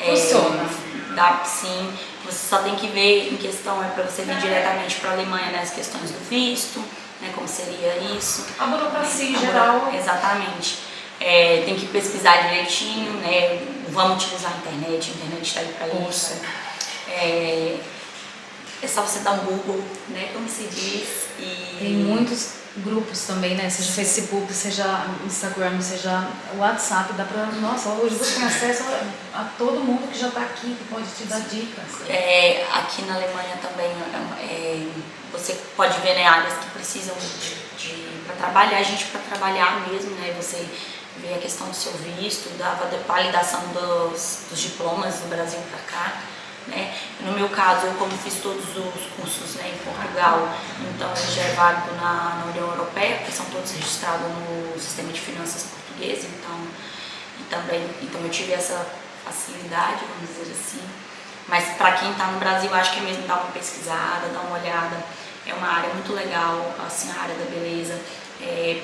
É, 0.00 0.10
Funciona. 0.10 0.68
Dá 1.14 1.42
sim. 1.44 1.92
Você 2.24 2.48
só 2.48 2.58
tem 2.58 2.74
que 2.74 2.88
ver 2.88 3.32
em 3.32 3.36
questão, 3.36 3.84
é 3.84 3.88
para 3.88 4.04
você 4.04 4.22
vir 4.22 4.36
diretamente 4.38 4.96
para 4.96 5.10
a 5.10 5.12
Alemanha, 5.12 5.52
né, 5.52 5.60
as 5.62 5.70
questões 5.70 6.10
do 6.10 6.18
visto, 6.28 6.78
né, 7.20 7.30
como 7.34 7.46
seria 7.46 7.98
isso. 8.16 8.46
A 8.58 8.66
burocracia 8.66 9.28
em 9.28 9.38
geral. 9.38 9.92
Exatamente. 9.94 10.78
É, 11.20 11.62
tem 11.64 11.76
que 11.76 11.86
pesquisar 11.86 12.48
direitinho, 12.48 13.12
né? 13.20 13.62
Vamos 13.90 14.24
utilizar 14.24 14.52
a 14.52 14.56
internet, 14.56 15.12
a 15.12 15.14
internet 15.14 15.46
está 15.46 15.60
aí 15.60 15.74
para 15.78 16.08
isso. 16.08 16.40
É, 17.08 17.76
é 18.82 18.88
só 18.88 19.02
você 19.02 19.20
dar 19.20 19.32
um 19.32 19.38
Google, 19.38 19.84
né? 20.08 20.30
Como 20.32 20.48
se 20.48 20.64
diz. 20.64 21.26
E... 21.38 21.76
Tem 21.78 21.90
muitos 21.90 22.63
grupos 22.78 23.22
também, 23.22 23.54
né? 23.54 23.70
Seja 23.70 23.92
Facebook, 23.92 24.52
seja 24.52 25.06
Instagram, 25.24 25.80
seja 25.80 26.28
WhatsApp, 26.56 27.12
dá 27.14 27.24
pra. 27.24 27.46
Nossa, 27.60 27.90
hoje 27.90 28.16
você 28.16 28.36
tem 28.36 28.44
acesso 28.44 28.84
a, 29.32 29.40
a 29.40 29.44
todo 29.56 29.80
mundo 29.80 30.10
que 30.10 30.18
já 30.18 30.28
está 30.28 30.40
aqui, 30.40 30.74
que 30.74 30.84
pode 30.84 31.06
te 31.16 31.24
dar 31.24 31.40
dicas. 31.40 32.08
É, 32.08 32.66
aqui 32.72 33.02
na 33.02 33.14
Alemanha 33.14 33.56
também 33.62 33.90
é, 34.40 34.86
você 35.32 35.54
pode 35.76 35.98
ver 36.00 36.14
né, 36.14 36.26
áreas 36.26 36.54
que 36.54 36.70
precisam 36.70 37.14
de, 37.16 37.54
de 37.78 38.24
para 38.26 38.36
trabalhar, 38.36 38.78
a 38.78 38.82
gente 38.82 39.06
para 39.06 39.20
trabalhar 39.20 39.86
mesmo, 39.88 40.10
né? 40.12 40.34
Você 40.40 40.66
vê 41.18 41.34
a 41.34 41.38
questão 41.38 41.68
do 41.68 41.76
seu 41.76 41.92
visto, 41.92 42.56
da 42.58 42.74
validação 43.06 43.60
dos, 43.68 44.46
dos 44.50 44.58
diplomas 44.58 45.16
do 45.16 45.28
Brasil 45.28 45.60
para 45.70 45.80
cá. 45.80 46.22
Né? 46.66 46.96
No 47.20 47.32
meu 47.32 47.48
caso, 47.50 47.86
eu 47.86 47.94
como 47.94 48.10
fiz 48.16 48.40
todos 48.40 48.64
os 48.64 49.06
cursos 49.16 49.56
né, 49.56 49.70
em 49.74 49.84
Portugal, 49.84 50.48
então 50.80 51.14
já 51.14 51.42
é 51.42 51.52
válido 51.52 51.94
na, 51.96 52.40
na 52.40 52.44
União 52.50 52.68
Europeia, 52.68 53.16
porque 53.16 53.32
são 53.32 53.44
todos 53.46 53.70
registrados 53.72 54.26
no 54.28 54.80
sistema 54.80 55.12
de 55.12 55.20
finanças 55.20 55.64
português, 55.64 56.24
então, 56.24 56.58
e 57.38 57.42
também, 57.44 57.86
então 58.02 58.20
eu 58.22 58.30
tive 58.30 58.52
essa 58.52 58.86
facilidade, 59.24 60.04
vamos 60.14 60.28
dizer 60.28 60.52
assim. 60.52 60.80
Mas 61.48 61.76
para 61.76 61.92
quem 61.92 62.10
está 62.10 62.26
no 62.28 62.38
Brasil, 62.38 62.72
acho 62.74 62.92
que 62.92 63.00
é 63.00 63.02
mesmo 63.02 63.26
dar 63.26 63.36
uma 63.36 63.52
pesquisada, 63.52 64.28
dar 64.32 64.40
uma 64.40 64.58
olhada. 64.58 64.96
É 65.46 65.52
uma 65.52 65.68
área 65.68 65.92
muito 65.92 66.14
legal, 66.14 66.74
assim, 66.86 67.10
a 67.12 67.22
área 67.22 67.34
da 67.34 67.44
beleza. 67.44 68.00
É, 68.40 68.82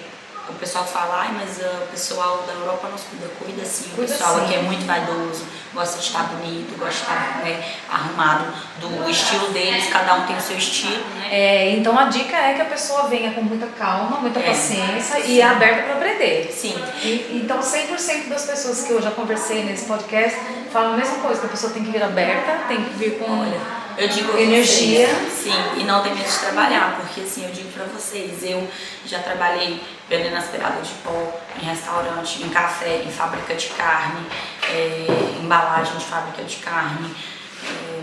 o 0.51 0.59
pessoal 0.59 0.85
fala, 0.85 1.21
ai, 1.21 1.31
mas 1.33 1.59
uh, 1.59 1.85
o 1.85 1.87
pessoal 1.89 2.45
da 2.47 2.53
Europa 2.53 2.89
nos 2.89 3.03
cuida, 3.03 3.27
cuida 3.39 3.65
sim. 3.65 3.91
O 3.95 3.97
pessoal 3.97 4.35
sim. 4.35 4.45
aqui 4.45 4.55
é 4.55 4.63
muito 4.63 4.85
vaidoso, 4.85 5.45
gosta 5.73 5.99
de 5.99 6.05
estar 6.05 6.25
bonito, 6.25 6.79
gosta 6.79 6.95
de 6.95 7.01
estar 7.01 7.43
né, 7.45 7.65
arrumado, 7.89 8.53
do 8.81 9.09
estilo 9.09 9.49
deles, 9.51 9.87
cada 9.89 10.15
um 10.15 10.27
tem 10.27 10.37
o 10.37 10.41
seu 10.41 10.57
estilo, 10.57 11.05
né? 11.15 11.29
É, 11.31 11.71
então 11.71 11.99
a 11.99 12.05
dica 12.05 12.37
é 12.37 12.55
que 12.55 12.63
a 12.63 12.67
pessoa 12.67 13.09
venha 13.09 13.33
com 13.33 13.43
muita 13.43 13.67
calma, 13.67 14.19
muita 14.19 14.41
é. 14.41 14.43
paciência 14.43 15.23
sim. 15.23 15.33
e 15.33 15.41
é 15.41 15.45
aberta 15.45 15.83
para 15.85 15.95
aprender. 15.95 16.53
Sim. 16.53 16.75
E, 17.03 17.41
então 17.43 17.61
100% 17.61 18.29
das 18.29 18.45
pessoas 18.45 18.83
que 18.83 18.91
eu 18.93 19.01
já 19.01 19.11
conversei 19.11 19.65
nesse 19.65 19.85
podcast 19.85 20.39
falam 20.73 20.95
a 20.95 20.97
mesma 20.97 21.19
coisa, 21.19 21.41
que 21.41 21.47
a 21.47 21.51
pessoa 21.51 21.73
tem 21.73 21.85
que 21.85 21.91
vir 21.91 22.03
aberta, 22.03 22.65
tem 22.69 22.83
que 22.83 22.95
vir 22.95 23.19
com. 23.19 23.31
Olha, 23.31 23.80
eu 24.01 24.09
digo 24.09 24.39
energia. 24.39 25.07
Vocês, 25.09 25.33
sim, 25.33 25.81
e 25.81 25.85
não 25.85 26.03
tem 26.03 26.15
medo 26.15 26.29
de 26.29 26.39
trabalhar, 26.39 26.97
porque 26.97 27.21
assim, 27.21 27.45
eu 27.45 27.53
digo 27.53 27.71
para 27.73 27.85
vocês, 27.85 28.43
eu 28.43 28.67
já 29.05 29.19
trabalhei 29.19 29.83
vendendo 30.09 30.37
aspirada 30.37 30.81
de 30.81 30.93
pó 31.05 31.41
em 31.61 31.67
restaurante, 31.67 32.43
em 32.43 32.49
café, 32.49 33.03
em 33.05 33.11
fábrica 33.11 33.55
de 33.55 33.69
carne, 33.69 34.27
é, 34.71 35.07
embalagem 35.43 35.97
de 35.99 36.05
fábrica 36.05 36.43
de 36.43 36.57
carne, 36.57 37.15
é, 37.63 38.03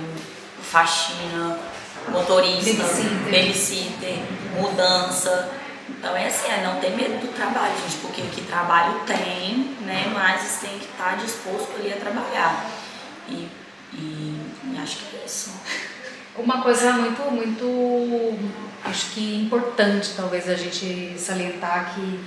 faxina, 0.61 1.57
motorista, 2.09 2.83
babysitter, 3.25 4.19
mudança. 4.55 5.51
Então 5.89 6.15
é 6.15 6.27
assim, 6.27 6.47
é 6.51 6.63
não 6.63 6.79
ter 6.79 6.91
medo 6.91 7.19
do 7.21 7.33
trabalho, 7.33 7.73
gente, 7.81 7.97
porque 8.01 8.21
que 8.21 8.41
trabalho 8.41 8.99
tem, 9.07 9.75
né? 9.81 10.11
Mas 10.13 10.41
você 10.41 10.67
tem 10.67 10.77
que 10.77 10.85
estar 10.85 11.17
disposto 11.17 11.71
ali 11.79 11.91
a 11.91 11.97
trabalhar. 11.97 12.65
E, 13.29 13.47
e, 13.97 14.39
acho 14.81 14.97
que 14.97 15.17
é 15.17 15.25
isso. 15.25 15.51
Uma 16.37 16.61
coisa 16.61 16.93
muito, 16.93 17.21
muito, 17.31 18.37
acho 18.85 19.07
que 19.11 19.41
importante 19.41 20.11
talvez 20.15 20.47
a 20.47 20.55
gente 20.55 21.15
salientar 21.17 21.93
que 21.95 22.19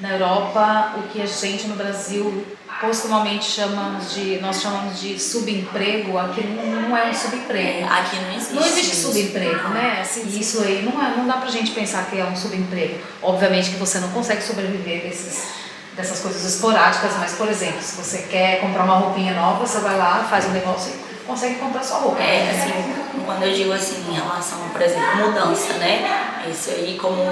na 0.00 0.10
Europa 0.10 0.94
o 0.98 1.02
que 1.08 1.22
a 1.22 1.26
gente 1.26 1.68
no 1.68 1.76
Brasil 1.76 2.44
costumamente 2.80 3.44
chamamos 3.44 4.12
de, 4.12 4.38
nós 4.40 4.60
chamamos 4.60 5.00
de 5.00 5.18
subemprego, 5.18 6.18
aqui 6.18 6.42
não 6.42 6.96
é 6.96 7.08
um 7.08 7.14
subemprego. 7.14 7.80
É, 7.80 7.84
aqui 7.84 8.16
não 8.16 8.34
existe. 8.34 8.54
Não 8.54 8.66
existe 8.66 8.96
subemprego, 8.96 9.68
né? 9.68 10.00
Assim, 10.00 10.26
isso 10.38 10.60
aí 10.62 10.82
não, 10.82 11.00
é, 11.02 11.16
não 11.16 11.26
dá 11.26 11.34
pra 11.34 11.48
gente 11.48 11.70
pensar 11.70 12.04
que 12.10 12.18
é 12.18 12.24
um 12.24 12.36
subemprego. 12.36 12.98
Obviamente 13.22 13.70
que 13.70 13.76
você 13.76 13.98
não 13.98 14.10
consegue 14.10 14.42
sobreviver 14.42 15.02
desses, 15.02 15.44
dessas 15.96 16.20
coisas 16.20 16.44
esporádicas, 16.44 17.12
mas 17.18 17.32
por 17.34 17.48
exemplo, 17.48 17.80
se 17.80 17.94
você 17.96 18.22
quer 18.22 18.60
comprar 18.60 18.84
uma 18.84 18.96
roupinha 18.96 19.34
nova, 19.34 19.64
você 19.64 19.78
vai 19.78 19.96
lá, 19.96 20.26
faz 20.28 20.44
um 20.46 20.50
negócio 20.50 20.92
e 20.92 21.03
consegue 21.26 21.56
comprar 21.56 21.82
sua 21.82 21.98
roupa. 21.98 22.22
É, 22.22 22.50
assim, 22.50 22.94
quando 23.24 23.42
eu 23.42 23.52
digo 23.52 23.72
assim, 23.72 24.04
em 24.10 24.14
relação, 24.14 24.58
por 24.70 24.82
exemplo, 24.82 25.16
mudança, 25.16 25.72
né? 25.74 26.44
Isso 26.50 26.70
aí, 26.70 26.98
como 27.00 27.22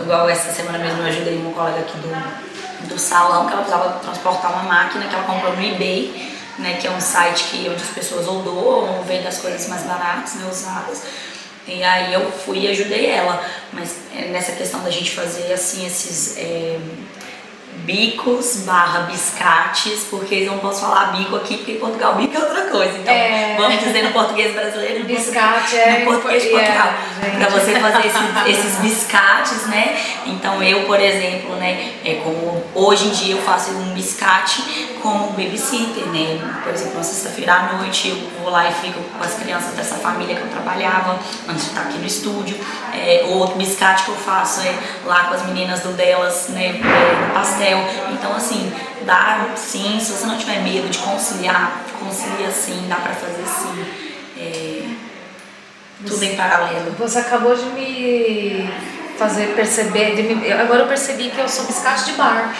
igual 0.00 0.28
essa 0.28 0.52
semana 0.52 0.78
mesmo 0.78 1.00
eu 1.00 1.06
ajudei 1.06 1.36
uma 1.36 1.52
colega 1.52 1.80
aqui 1.80 1.96
do, 1.98 2.88
do 2.88 2.98
salão 2.98 3.46
que 3.46 3.52
ela 3.52 3.62
precisava 3.62 3.98
transportar 4.00 4.52
uma 4.52 4.62
máquina 4.62 5.06
que 5.06 5.14
ela 5.14 5.24
comprou 5.24 5.54
no 5.54 5.62
eBay, 5.62 6.30
né, 6.58 6.78
que 6.80 6.86
é 6.86 6.90
um 6.90 7.00
site 7.00 7.44
que, 7.44 7.68
onde 7.68 7.82
as 7.82 7.90
pessoas 7.90 8.26
ou 8.26 8.42
doam 8.42 8.98
ou 8.98 9.04
vendem 9.04 9.26
as 9.26 9.38
coisas 9.38 9.68
mais 9.68 9.82
baratas, 9.82 10.34
né, 10.34 10.48
usadas. 10.50 11.02
E 11.66 11.82
aí 11.82 12.12
eu 12.12 12.30
fui 12.32 12.60
e 12.60 12.68
ajudei 12.68 13.06
ela, 13.06 13.44
mas 13.72 13.96
é, 14.16 14.26
nessa 14.26 14.52
questão 14.52 14.82
da 14.82 14.90
gente 14.90 15.12
fazer 15.12 15.52
assim 15.52 15.86
esses 15.86 16.36
é, 16.36 16.78
bicos 17.84 18.62
barra 18.66 19.00
biscates, 19.00 20.06
porque 20.10 20.34
eu 20.34 20.52
não 20.52 20.58
posso 20.58 20.82
falar 20.82 21.12
bico 21.12 21.36
aqui, 21.36 21.56
porque 21.56 21.72
em 21.72 21.78
Portugal 21.78 22.14
bico 22.14 22.36
é 22.36 22.40
outra 22.40 22.62
coisa. 22.62 22.98
Então, 22.98 23.12
é... 23.12 23.56
vamos 23.56 23.80
dizer 23.80 24.02
no 24.02 24.12
português 24.12 24.54
brasileiro, 24.54 25.04
biscate 25.04 25.76
é 25.76 25.98
no 26.00 26.04
português 26.06 26.42
de 26.42 26.50
Portugal. 26.50 26.94
É, 27.22 27.30
para 27.30 27.48
você 27.48 27.78
fazer 27.80 28.06
esses, 28.06 28.46
esses, 28.46 28.80
biscates, 28.80 29.66
né? 29.66 29.98
Então 30.26 30.62
eu, 30.62 30.84
por 30.84 31.00
exemplo, 31.00 31.56
né, 31.56 31.92
é 32.04 32.14
como 32.22 32.62
hoje 32.74 33.08
em 33.08 33.10
dia 33.10 33.34
eu 33.34 33.42
faço 33.42 33.72
um 33.72 33.92
biscate 33.92 34.90
como 35.02 35.30
babysitter, 35.30 36.06
né? 36.06 36.38
Por 36.62 36.72
exemplo, 36.72 36.98
na 36.98 37.02
sexta-feira 37.02 37.54
à 37.54 37.72
noite 37.74 38.08
eu 38.08 38.16
vou 38.40 38.50
lá 38.50 38.68
e 38.68 38.72
fico 38.74 39.00
com 39.00 39.24
as 39.24 39.34
crianças 39.34 39.74
dessa 39.74 39.96
família 39.96 40.36
que 40.36 40.42
eu 40.42 40.48
trabalhava 40.48 41.18
antes 41.48 41.64
de 41.64 41.70
estar 41.70 41.82
aqui 41.82 41.98
no 41.98 42.06
estúdio. 42.06 42.56
É, 42.92 43.26
outro 43.28 43.56
biscate 43.56 44.04
que 44.04 44.10
eu 44.10 44.16
faço 44.16 44.60
é 44.60 44.74
lá 45.04 45.24
com 45.24 45.34
as 45.34 45.46
meninas 45.46 45.80
do 45.80 45.92
delas, 45.92 46.48
né, 46.50 46.80
é, 46.82 47.38
pastel. 47.60 47.78
Então, 48.12 48.34
assim, 48.34 48.72
dá 49.04 49.50
sim, 49.54 50.00
se 50.00 50.12
você 50.12 50.26
não 50.26 50.38
tiver 50.38 50.60
medo 50.62 50.88
de 50.88 50.98
conciliar, 50.98 51.82
concilia 51.98 52.50
sim, 52.50 52.86
dá 52.88 52.96
pra 52.96 53.12
fazer 53.12 53.44
sim. 53.46 53.84
É, 54.38 54.82
tudo 56.06 56.22
em 56.24 56.34
paralelo. 56.34 56.92
Você 56.98 57.18
acabou 57.18 57.54
de 57.54 57.64
me 57.66 58.70
fazer 59.18 59.48
perceber, 59.54 60.14
me, 60.14 60.50
agora 60.50 60.80
eu 60.80 60.86
percebi 60.86 61.28
que 61.28 61.38
eu 61.38 61.46
sou 61.46 61.66
biscate 61.66 62.06
de 62.06 62.12
bar. 62.12 62.54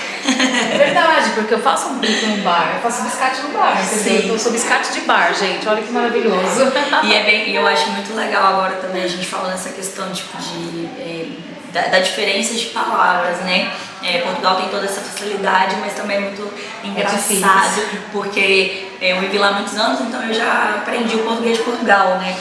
É 0.72 0.76
verdade, 0.76 1.30
porque 1.34 1.54
eu 1.54 1.58
faço 1.58 1.88
um 1.88 1.98
bico 1.98 2.26
no 2.26 2.42
bar, 2.42 2.72
eu 2.74 2.80
faço 2.82 3.02
biscate 3.02 3.40
no 3.40 3.48
bar, 3.48 3.82
Sim. 3.82 4.28
Eu 4.28 4.38
sou 4.38 4.52
biscate 4.52 4.92
de 4.92 5.00
bar, 5.00 5.32
gente, 5.34 5.66
olha 5.66 5.82
que 5.82 5.90
maravilhoso. 5.90 6.70
E 7.02 7.14
é 7.14 7.22
bem, 7.24 7.54
eu 7.54 7.66
acho 7.66 7.88
muito 7.92 8.14
legal 8.14 8.44
agora 8.44 8.74
também 8.74 9.02
a 9.02 9.08
gente 9.08 9.26
falando 9.26 9.54
essa 9.54 9.70
questão 9.70 10.12
tipo, 10.12 10.36
de, 10.36 10.84
é, 11.00 11.26
da, 11.72 11.86
da, 11.86 11.98
diferença 12.00 12.54
de 12.54 12.66
palavras, 12.66 13.38
né? 13.38 13.72
É, 14.02 14.18
Portugal 14.18 14.56
tem 14.56 14.68
toda 14.68 14.86
essa 14.86 15.00
facilidade, 15.00 15.76
mas 15.80 15.92
também 15.94 16.16
é 16.16 16.20
muito 16.20 16.52
é 16.82 16.86
engraçado, 16.86 17.80
é 17.80 17.98
porque 18.12 18.88
eu 19.00 19.20
vivi 19.20 19.36
lá 19.36 19.52
muitos 19.52 19.76
anos, 19.76 20.00
então 20.00 20.22
eu 20.22 20.32
já 20.32 20.76
aprendi 20.78 21.16
o 21.16 21.24
português 21.24 21.58
de 21.58 21.64
Portugal, 21.64 22.18
né? 22.18 22.34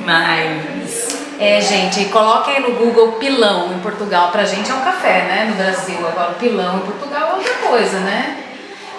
Mas 0.00 1.12
é, 1.38 1.60
gente, 1.60 2.04
coloquem 2.06 2.56
aí 2.56 2.62
no 2.62 2.72
Google 2.76 3.12
pilão 3.12 3.72
em 3.72 3.78
Portugal. 3.80 4.30
Pra 4.30 4.44
gente 4.44 4.70
é 4.70 4.74
um 4.74 4.80
café, 4.80 5.24
né? 5.24 5.46
No 5.50 5.56
Brasil. 5.56 5.98
Agora, 6.06 6.34
pilão 6.34 6.76
em 6.76 6.80
Portugal 6.80 7.30
é 7.30 7.34
outra 7.34 7.54
coisa, 7.68 7.98
né? 8.00 8.41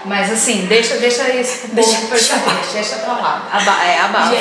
Mas 0.06 0.32
assim, 0.32 0.66
deixa, 0.66 0.98
deixa 0.98 1.30
isso 1.30 1.68
pro 1.68 1.84
povo 1.84 2.08
perceber, 2.08 2.42
deixa 2.74 2.96
pra 2.98 3.14
lá. 3.14 3.50
Aba, 3.52 3.84
é, 3.86 4.00
abafa. 4.00 4.36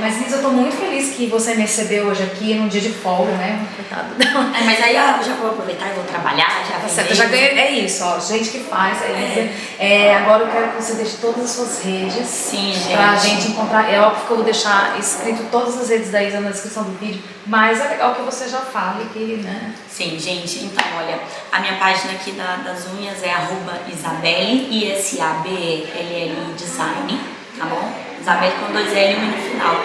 Mas 0.00 0.18
Liz, 0.18 0.32
eu 0.32 0.42
tô 0.42 0.50
muito 0.50 0.76
feliz 0.76 1.14
que 1.14 1.26
você 1.26 1.54
me 1.54 1.62
recebeu 1.62 2.06
hoje 2.06 2.22
aqui 2.22 2.54
num 2.54 2.68
dia 2.68 2.80
de 2.80 2.90
folga, 2.90 3.32
né? 3.32 3.66
Coitado. 3.74 4.14
É, 4.56 4.64
mas 4.64 4.82
aí 4.82 4.96
eu 4.96 5.24
já 5.24 5.34
vou 5.34 5.50
aproveitar 5.50 5.90
e 5.90 5.94
vou 5.94 6.04
trabalhar, 6.04 6.64
já. 6.68 6.78
Tá 6.78 6.88
certo, 6.88 7.14
já 7.14 7.24
ganhei. 7.26 7.58
É 7.58 7.70
isso, 7.72 8.04
ó. 8.04 8.18
Gente 8.20 8.50
que 8.50 8.60
faz. 8.60 9.02
É. 9.02 9.50
É, 9.78 10.14
agora 10.16 10.44
eu 10.44 10.50
quero 10.50 10.68
que 10.72 10.82
você 10.82 10.94
deixe 10.94 11.16
todas 11.20 11.44
as 11.44 11.50
suas 11.50 11.82
redes. 11.82 12.26
Sim, 12.26 12.72
gente. 12.72 12.94
Pra 12.94 13.16
gente 13.16 13.48
encontrar. 13.48 13.92
É 13.92 14.00
óbvio 14.00 14.26
que 14.26 14.30
eu 14.30 14.36
vou 14.36 14.44
deixar 14.44 14.98
escrito 14.98 15.44
todas 15.50 15.80
as 15.80 15.88
redes 15.88 16.10
da 16.10 16.22
Isa 16.22 16.40
na 16.40 16.50
descrição 16.50 16.84
do 16.84 16.92
vídeo, 16.98 17.22
mas 17.46 17.80
é 17.80 17.88
legal 17.88 18.14
que 18.14 18.22
você 18.22 18.48
já 18.48 18.60
fale 18.60 19.04
que, 19.12 19.36
né? 19.38 19.74
Sim, 19.88 20.18
gente. 20.18 20.64
Então, 20.64 20.84
olha, 20.98 21.20
a 21.50 21.60
minha 21.60 21.74
página 21.74 22.12
aqui 22.12 22.32
da, 22.32 22.56
das 22.56 22.86
unhas 22.86 23.22
é 23.22 23.32
arroba 23.32 23.80
Isabelle, 23.92 24.68
I-S-A-B-E-L-L 25.00 26.54
Design, 26.56 27.20
tá 27.58 27.64
bom? 27.64 27.90
Isabelle 28.20 28.52
com 28.60 28.70
dois 28.70 28.92
L 28.94 29.14
e 29.14 29.16
um 29.16 29.30
no 29.30 29.36
final. 29.38 29.76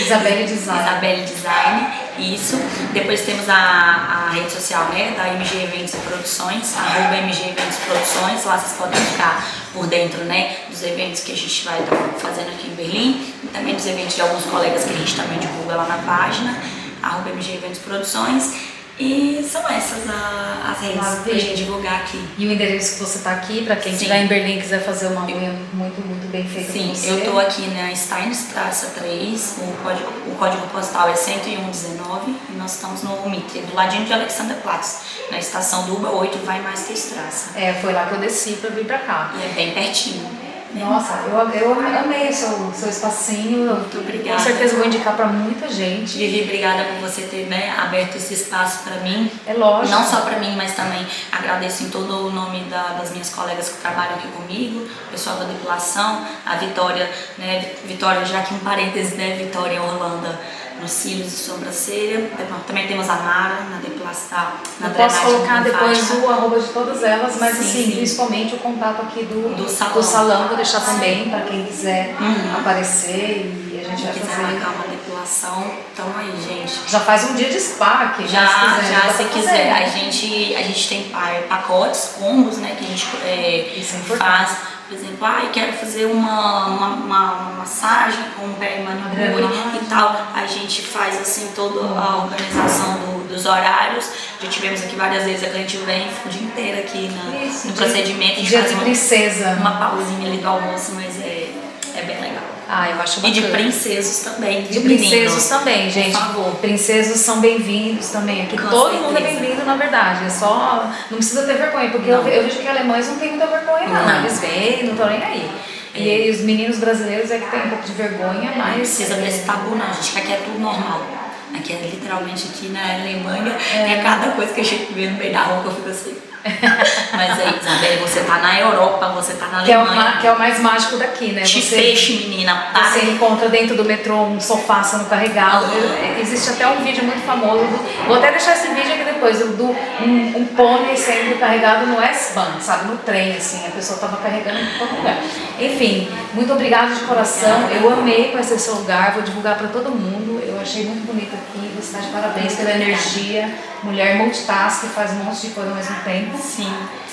Isabelle 0.00 0.44
Design. 0.44 0.80
Isabelle 0.80 1.22
Design, 1.22 1.86
isso. 2.18 2.56
Depois 2.94 3.20
temos 3.20 3.46
a, 3.50 3.54
a 3.54 4.30
rede 4.30 4.50
social, 4.50 4.86
né, 4.86 5.12
da 5.14 5.28
MG 5.34 5.64
Eventos 5.64 5.92
e 5.92 5.98
Produções, 5.98 6.74
arroba 6.78 7.14
MG 7.16 7.50
Eventos 7.50 7.76
Produções, 7.86 8.44
lá 8.46 8.56
vocês 8.56 8.72
podem 8.78 8.98
ficar 8.98 9.46
por 9.74 9.86
dentro, 9.86 10.24
né, 10.24 10.56
dos 10.70 10.82
eventos 10.82 11.20
que 11.20 11.32
a 11.32 11.36
gente 11.36 11.64
vai 11.64 11.80
estar 11.80 11.96
fazendo 12.18 12.48
aqui 12.48 12.68
em 12.68 12.74
Berlim, 12.74 13.34
e 13.42 13.46
também 13.48 13.74
dos 13.74 13.86
eventos 13.86 14.14
de 14.14 14.22
alguns 14.22 14.46
colegas 14.46 14.84
que 14.84 14.94
a 14.94 14.96
gente 14.96 15.14
também 15.14 15.38
divulga 15.38 15.76
lá 15.76 15.84
na 15.86 15.98
página, 15.98 16.56
arroba 17.02 17.28
MG 17.30 17.56
Eventos 17.56 17.80
Produções. 17.80 18.73
E 18.98 19.44
são 19.50 19.68
essas 19.68 20.08
a, 20.08 20.70
as 20.70 20.80
redes 20.80 21.18
para 21.24 21.32
a 21.32 21.38
gente 21.38 21.56
divulgar 21.56 22.02
aqui. 22.02 22.22
E 22.38 22.46
o 22.46 22.52
endereço 22.52 22.94
que 22.94 23.00
você 23.00 23.18
está 23.18 23.32
aqui, 23.32 23.64
para 23.64 23.76
quem 23.76 23.92
estiver 23.92 24.22
em 24.22 24.26
Berlim 24.28 24.58
e 24.58 24.62
quiser 24.62 24.84
fazer 24.84 25.08
uma 25.08 25.24
unha 25.26 25.52
muito, 25.72 26.00
muito 26.06 26.30
bem 26.30 26.44
feita 26.44 26.72
Sim, 26.72 26.92
eu 27.08 27.18
estou 27.18 27.38
aqui 27.40 27.66
na 27.68 27.94
Steinstrasse 27.94 28.90
3, 28.94 29.56
o 29.58 29.82
código, 29.82 30.12
o 30.28 30.36
código 30.36 30.66
postal 30.68 31.08
é 31.08 31.14
10119 31.14 32.36
e 32.50 32.52
nós 32.56 32.74
estamos 32.74 33.02
no 33.02 33.28
Mitre, 33.28 33.62
do 33.62 33.74
ladinho 33.74 34.04
de 34.04 34.12
Alexanderplatz, 34.12 35.00
na 35.30 35.38
estação 35.38 35.86
do 35.86 35.96
Uba 35.96 36.10
8, 36.10 36.38
vai 36.44 36.60
mais 36.60 36.88
Strasse. 36.88 37.58
É, 37.58 37.74
foi 37.74 37.92
lá 37.92 38.06
que 38.06 38.14
eu 38.14 38.20
desci 38.20 38.52
para 38.52 38.70
vir 38.70 38.84
para 38.84 38.98
cá. 38.98 39.34
E 39.36 39.44
é 39.44 39.48
bem 39.54 39.74
pertinho. 39.74 40.33
Nossa, 40.74 41.24
eu, 41.28 41.38
eu 41.50 41.98
amei 41.98 42.28
o 42.28 42.34
seu, 42.34 42.72
seu 42.74 42.88
espacinho. 42.88 43.74
Muito 43.74 43.98
obrigada. 43.98 44.38
Com 44.38 44.44
certeza 44.44 44.76
vou 44.76 44.86
indicar 44.86 45.14
para 45.14 45.26
muita 45.26 45.68
gente. 45.68 46.18
Vivi, 46.18 46.42
obrigada 46.42 46.84
por 46.84 47.08
você 47.08 47.22
ter 47.22 47.46
né, 47.46 47.74
aberto 47.78 48.16
esse 48.16 48.34
espaço 48.34 48.82
para 48.82 48.96
mim. 48.96 49.30
É 49.46 49.54
lógico. 49.54 49.96
Não 49.96 50.04
só 50.04 50.22
para 50.22 50.38
mim, 50.38 50.56
mas 50.56 50.74
também 50.74 51.06
agradeço 51.30 51.84
em 51.84 51.90
todo 51.90 52.26
o 52.26 52.30
nome 52.30 52.60
da, 52.64 52.94
das 52.98 53.12
minhas 53.12 53.30
colegas 53.30 53.68
que 53.68 53.78
trabalham 53.78 54.14
aqui 54.14 54.28
comigo, 54.28 54.80
o 54.80 55.10
pessoal 55.10 55.36
da 55.36 55.44
depilação, 55.44 56.24
a 56.44 56.56
Vitória, 56.56 57.08
né, 57.38 57.72
Vitória, 57.84 58.24
já 58.24 58.42
que 58.42 58.54
um 58.54 58.58
parênteses, 58.58 59.14
né, 59.16 59.36
Vitória 59.36 59.80
Holanda 59.80 60.40
nos 60.80 60.90
cílios 60.90 61.32
e 61.32 61.36
sobrancelha. 61.36 62.30
Também 62.66 62.86
temos 62.86 63.08
a 63.08 63.16
Mara 63.16 63.60
na 63.70 63.78
depilação. 63.78 64.52
Na 64.80 64.88
Eu 64.88 64.94
posso 64.94 65.22
colocar 65.22 65.62
depois 65.62 66.10
o 66.10 66.28
arroba 66.28 66.58
de 66.58 66.68
todas 66.68 67.02
elas, 67.02 67.36
mas 67.38 67.56
sim, 67.56 67.62
assim, 67.62 67.84
sim. 67.84 67.96
principalmente 67.96 68.54
o 68.54 68.58
contato 68.58 69.02
aqui 69.02 69.24
do, 69.24 69.54
do 69.56 69.68
salão. 69.68 69.94
Do 69.94 70.02
salão 70.02 70.48
vou 70.48 70.56
deixar 70.56 70.80
também 70.80 71.30
para 71.30 71.40
quem 71.42 71.64
quiser 71.64 72.16
uhum. 72.20 72.60
aparecer 72.60 73.70
e 73.72 73.80
a 73.80 73.88
gente 73.88 74.12
quem 74.12 74.22
vai 74.22 74.60
fazer. 74.60 75.03
Depilação, 75.24 75.64
tamo 75.96 76.14
aí, 76.16 76.32
gente. 76.46 76.80
Já 76.86 77.00
faz 77.00 77.24
um 77.24 77.34
dia 77.34 77.48
de 77.48 77.58
spa 77.58 78.04
aqui. 78.04 78.28
Já, 78.28 78.44
já, 78.44 78.76
quiser, 78.76 78.92
já 78.92 79.12
se 79.12 79.24
quiser. 79.24 79.72
A 79.72 79.88
gente, 79.88 80.54
a 80.54 80.62
gente 80.62 80.88
tem 80.88 81.12
pacotes, 81.48 82.14
combos, 82.18 82.58
né, 82.58 82.76
que 82.78 82.84
a 82.84 82.88
gente 82.88 83.06
é, 83.24 83.78
é 83.78 84.16
faz 84.16 84.74
por 84.86 84.98
exemplo, 84.98 85.26
ah, 85.26 85.48
quero 85.50 85.72
fazer 85.72 86.04
uma, 86.04 86.66
uma, 86.66 86.88
uma, 86.88 87.32
uma 87.32 87.50
massagem 87.60 88.22
com 88.36 88.52
pé 88.52 88.80
e 88.80 88.82
manicure 88.82 89.48
e 89.82 89.86
tal. 89.86 90.14
A 90.34 90.46
gente 90.46 90.82
faz 90.82 91.18
assim 91.18 91.52
toda 91.56 91.80
a 91.80 92.16
organização 92.18 92.98
do, 92.98 93.26
dos 93.26 93.46
horários. 93.46 94.10
Já 94.42 94.48
tivemos 94.50 94.82
aqui 94.82 94.94
várias 94.94 95.24
vezes, 95.24 95.42
a 95.42 95.50
cliente 95.50 95.78
vem 95.78 96.06
o 96.26 96.28
dia 96.28 96.42
inteiro 96.42 96.80
aqui 96.80 97.08
na, 97.08 97.46
Isso, 97.46 97.68
no 97.68 97.72
procedimento. 97.72 98.32
A 98.32 98.36
gente 98.36 98.48
dia 98.48 98.58
faz 98.58 98.70
de 98.70 98.74
uma, 98.76 98.84
princesa. 98.84 99.56
uma 99.58 99.78
pausinha 99.78 100.28
ali 100.28 100.36
do 100.36 100.48
almoço, 100.48 100.92
mas 100.94 101.18
é, 101.18 101.50
é 101.96 102.02
bem 102.02 102.20
legal. 102.20 102.33
Ah, 102.68 102.90
eu 102.90 103.00
acho 103.00 103.20
bacana. 103.20 103.36
E 103.36 103.40
de 103.40 103.48
princesos 103.48 104.24
também. 104.24 104.62
De 104.62 104.80
princesos 104.80 105.48
também, 105.48 105.90
gente. 105.90 106.12
Por 106.12 106.20
favor. 106.20 106.54
Princesos 106.56 107.20
são 107.20 107.40
bem-vindos 107.40 108.08
também. 108.08 108.42
Aqui 108.42 108.56
Com 108.56 108.68
todo 108.68 108.90
certeza. 108.90 109.06
mundo 109.06 109.18
é 109.18 109.20
bem-vindo, 109.20 109.64
na 109.64 109.76
verdade. 109.76 110.24
É 110.24 110.30
só. 110.30 110.90
Não 111.10 111.18
precisa 111.18 111.42
ter 111.42 111.54
vergonha, 111.54 111.90
porque 111.90 112.10
eu, 112.10 112.26
eu, 112.26 112.42
vejo 112.44 112.58
que 112.58 112.68
alemães 112.68 113.08
não 113.08 113.18
têm 113.18 113.30
muita 113.30 113.46
vergonha, 113.46 113.88
não. 113.88 114.06
não. 114.06 114.18
Eles 114.20 114.40
vêm, 114.40 114.84
não 114.84 114.92
estão 114.92 115.08
nem 115.08 115.22
aí. 115.22 115.50
É. 115.94 116.26
E 116.26 116.30
os 116.30 116.40
meninos 116.40 116.78
brasileiros 116.78 117.30
é 117.30 117.38
que 117.38 117.50
tem 117.50 117.66
um 117.66 117.68
pouco 117.68 117.84
de 117.84 117.92
vergonha, 117.92 118.52
mas. 118.56 118.68
Não 118.68 118.78
precisa 118.78 119.14
desse 119.16 119.44
tabu, 119.44 119.76
não. 119.76 119.86
A 119.86 119.92
gente 119.92 120.12
que 120.12 120.32
é 120.32 120.40
tudo 120.44 120.58
normal. 120.58 121.06
Aqui 121.54 121.72
é 121.72 121.76
literalmente 121.76 122.48
aqui 122.52 122.68
na 122.68 122.94
Alemanha, 122.94 123.56
é, 123.72 123.92
é 123.92 124.02
cada 124.02 124.32
coisa 124.32 124.52
que 124.52 124.60
a 124.60 124.64
gente 124.64 124.92
vê 124.92 125.08
no 125.08 125.16
meio 125.16 125.32
da 125.32 125.42
rua 125.42 125.62
que 125.62 125.68
eu 125.68 125.74
fico 125.76 125.88
assim. 125.88 126.16
Mas 127.12 127.40
aí, 127.40 127.58
Isabelle, 127.58 127.96
você 127.96 128.20
tá 128.20 128.38
na 128.38 128.60
Europa, 128.60 129.08
você 129.08 129.34
tá 129.34 129.46
na 129.46 129.60
Alemanha. 129.60 129.86
Que 129.86 129.96
é 129.96 130.10
o, 130.10 130.20
que 130.20 130.26
é 130.26 130.32
o 130.32 130.38
mais 130.38 130.60
mágico 130.60 130.98
daqui, 130.98 131.32
né? 131.32 131.42
Te 131.42 131.62
você, 131.62 131.76
feche, 131.76 132.28
menina. 132.28 132.54
Para. 132.72 132.84
Você 132.84 133.06
encontra 133.06 133.48
dentro 133.48 133.74
do 133.74 133.84
metrô 133.84 134.24
um 134.24 134.38
sofá 134.38 134.82
sendo 134.82 135.06
carregado. 135.06 135.64
Uhum. 135.64 136.20
Existe 136.20 136.50
até 136.50 136.66
um 136.68 136.82
vídeo 136.82 137.04
muito 137.04 137.24
famoso. 137.24 137.64
Vou 138.06 138.16
até 138.16 138.30
deixar 138.30 138.52
esse 138.52 138.68
vídeo 138.68 138.92
aqui 138.92 139.03
depois, 139.24 139.38
do, 139.56 139.64
um, 139.64 140.36
um 140.36 140.46
pônei 140.54 140.96
sendo 140.96 141.38
carregado 141.38 141.86
no 141.86 142.00
S-Bahn, 142.00 142.60
sabe? 142.60 142.88
No 142.88 142.98
trem, 142.98 143.34
assim. 143.34 143.66
A 143.66 143.70
pessoa 143.70 143.98
tava 143.98 144.18
carregando 144.18 144.60
em 144.60 144.78
qualquer 144.78 144.96
lugar. 144.96 145.16
Enfim, 145.58 146.08
muito 146.34 146.52
obrigada 146.52 146.94
de 146.94 147.00
coração. 147.02 147.70
Eu 147.70 147.90
amei 147.92 148.30
conhecer 148.30 148.58
seu 148.58 148.74
lugar, 148.74 149.12
vou 149.12 149.22
divulgar 149.22 149.56
para 149.56 149.68
todo 149.68 149.90
mundo. 149.90 150.42
Eu 150.46 150.60
achei 150.60 150.84
muito 150.84 151.06
bonito 151.06 151.34
aqui. 151.34 151.70
Você 151.76 151.96
está 151.96 152.00
de 152.00 152.08
parabéns 152.08 152.54
pela 152.54 152.70
energia. 152.70 153.50
Mulher 153.82 154.16
multitask, 154.16 154.84
faz 154.88 155.12
um 155.12 155.24
monte 155.24 155.48
de 155.48 155.54
coisa 155.54 155.70
ao 155.70 155.76
mesmo 155.76 155.96
tempo. 156.04 156.36
Sim. 156.36 156.72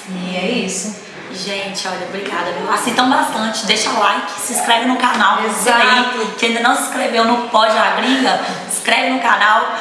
E 0.09 0.35
é 0.35 0.51
isso. 0.51 1.11
Gente, 1.33 1.87
olha, 1.87 2.07
obrigada. 2.09 2.51
Assistam 2.73 3.09
bastante, 3.09 3.65
deixa 3.65 3.89
like, 3.89 4.31
se 4.37 4.51
inscreve 4.51 4.85
no 4.85 4.97
canal. 4.97 5.41
Exato. 5.45 5.77
Aí, 5.81 6.33
que 6.37 6.47
ainda 6.47 6.59
não 6.59 6.75
se 6.75 6.83
inscreveu 6.83 7.23
no 7.23 7.47
Pode 7.47 7.77
a 7.77 7.91
Gringa, 7.91 8.41
inscreve 8.67 9.11
no 9.11 9.19
canal. 9.19 9.73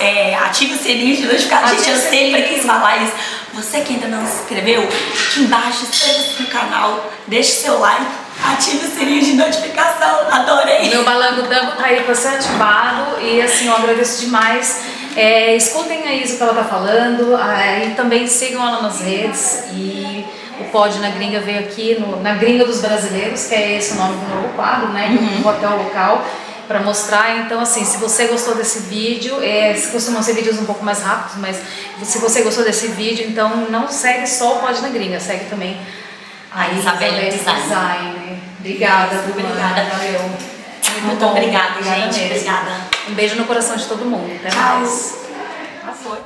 É, 0.00 0.34
ative 0.34 0.74
o 0.74 0.78
sininho 0.78 1.16
de 1.16 1.26
notificação. 1.26 1.76
Gente, 1.76 1.90
eu 1.90 1.96
sempre 1.96 2.42
quis 2.42 2.64
falar 2.64 3.02
isso. 3.02 3.12
Você 3.54 3.80
que 3.80 3.94
ainda 3.94 4.08
não 4.08 4.26
se 4.26 4.42
inscreveu, 4.42 4.82
aqui 4.82 5.40
embaixo, 5.40 5.84
inscreva-se 5.84 6.42
no 6.42 6.48
canal, 6.48 7.10
deixe 7.26 7.52
seu 7.52 7.78
like, 7.78 8.06
ative 8.44 8.86
o 8.86 8.90
sininho 8.90 9.22
de 9.22 9.32
notificação. 9.34 10.30
Adorei! 10.30 10.88
Meu 10.88 11.04
balango 11.04 11.42
dango 11.42 11.72
tá 11.72 11.86
aí 11.86 12.02
pra 12.02 12.14
ser 12.14 12.28
ativado 12.28 13.20
e 13.20 13.42
assim, 13.42 13.66
eu 13.66 13.74
agradeço 13.74 14.20
demais. 14.20 14.84
É, 15.16 15.56
escutem 15.56 16.06
a 16.06 16.14
Isa 16.14 16.34
o 16.34 16.36
que 16.36 16.42
ela 16.42 16.54
tá 16.54 16.64
falando 16.64 17.36
é, 17.36 17.86
e 17.86 17.90
também 17.94 18.26
sigam 18.26 18.64
ela 18.64 18.82
nas 18.82 19.00
redes 19.00 19.64
e 19.72 20.24
o 20.60 20.64
Pod 20.64 20.98
na 21.00 21.10
Gringa 21.10 21.40
veio 21.40 21.60
aqui, 21.60 21.96
no, 21.98 22.20
na 22.20 22.34
Gringa 22.34 22.64
dos 22.64 22.80
Brasileiros, 22.80 23.46
que 23.46 23.54
é 23.54 23.76
esse 23.76 23.94
o 23.94 23.96
nome 23.96 24.16
do 24.16 24.34
novo 24.34 24.48
quadro, 24.54 24.88
né? 24.88 25.08
Uhum. 25.08 25.42
Do 25.42 25.48
hotel 25.48 25.76
local 25.76 26.24
para 26.68 26.80
mostrar. 26.80 27.38
Então, 27.38 27.60
assim, 27.60 27.84
se 27.84 27.96
você 27.96 28.26
gostou 28.26 28.54
desse 28.54 28.80
vídeo, 28.80 29.42
é, 29.42 29.72
costumam 29.90 30.22
ser 30.22 30.34
vídeos 30.34 30.58
um 30.58 30.66
pouco 30.66 30.84
mais 30.84 31.02
rápidos, 31.02 31.38
mas 31.38 31.56
se 32.04 32.18
você 32.18 32.42
gostou 32.42 32.62
desse 32.62 32.88
vídeo, 32.88 33.26
então 33.26 33.68
não 33.70 33.88
segue 33.88 34.26
só 34.26 34.58
o 34.58 34.60
Pod 34.60 34.80
na 34.82 34.90
Gringa, 34.90 35.18
segue 35.18 35.46
também 35.46 35.80
a 36.52 36.68
Isabelle 36.68 37.30
Design. 37.30 37.62
Design. 37.62 38.42
Obrigada, 38.60 39.14
Muito 39.22 39.40
obrigada. 39.40 39.84
Valeu. 39.84 40.20
Muito, 40.20 41.06
Muito 41.06 41.24
obrigada, 41.26 41.82
gente. 41.82 42.24
Obrigada. 42.24 42.70
Um 43.08 43.14
beijo 43.14 43.36
no 43.36 43.44
coração 43.46 43.76
de 43.76 43.86
todo 43.86 44.04
mundo. 44.04 44.30
Até 44.36 44.50
Tchau. 44.50 44.80
mais. 44.80 45.18
Já 45.84 45.92
foi. 45.92 46.18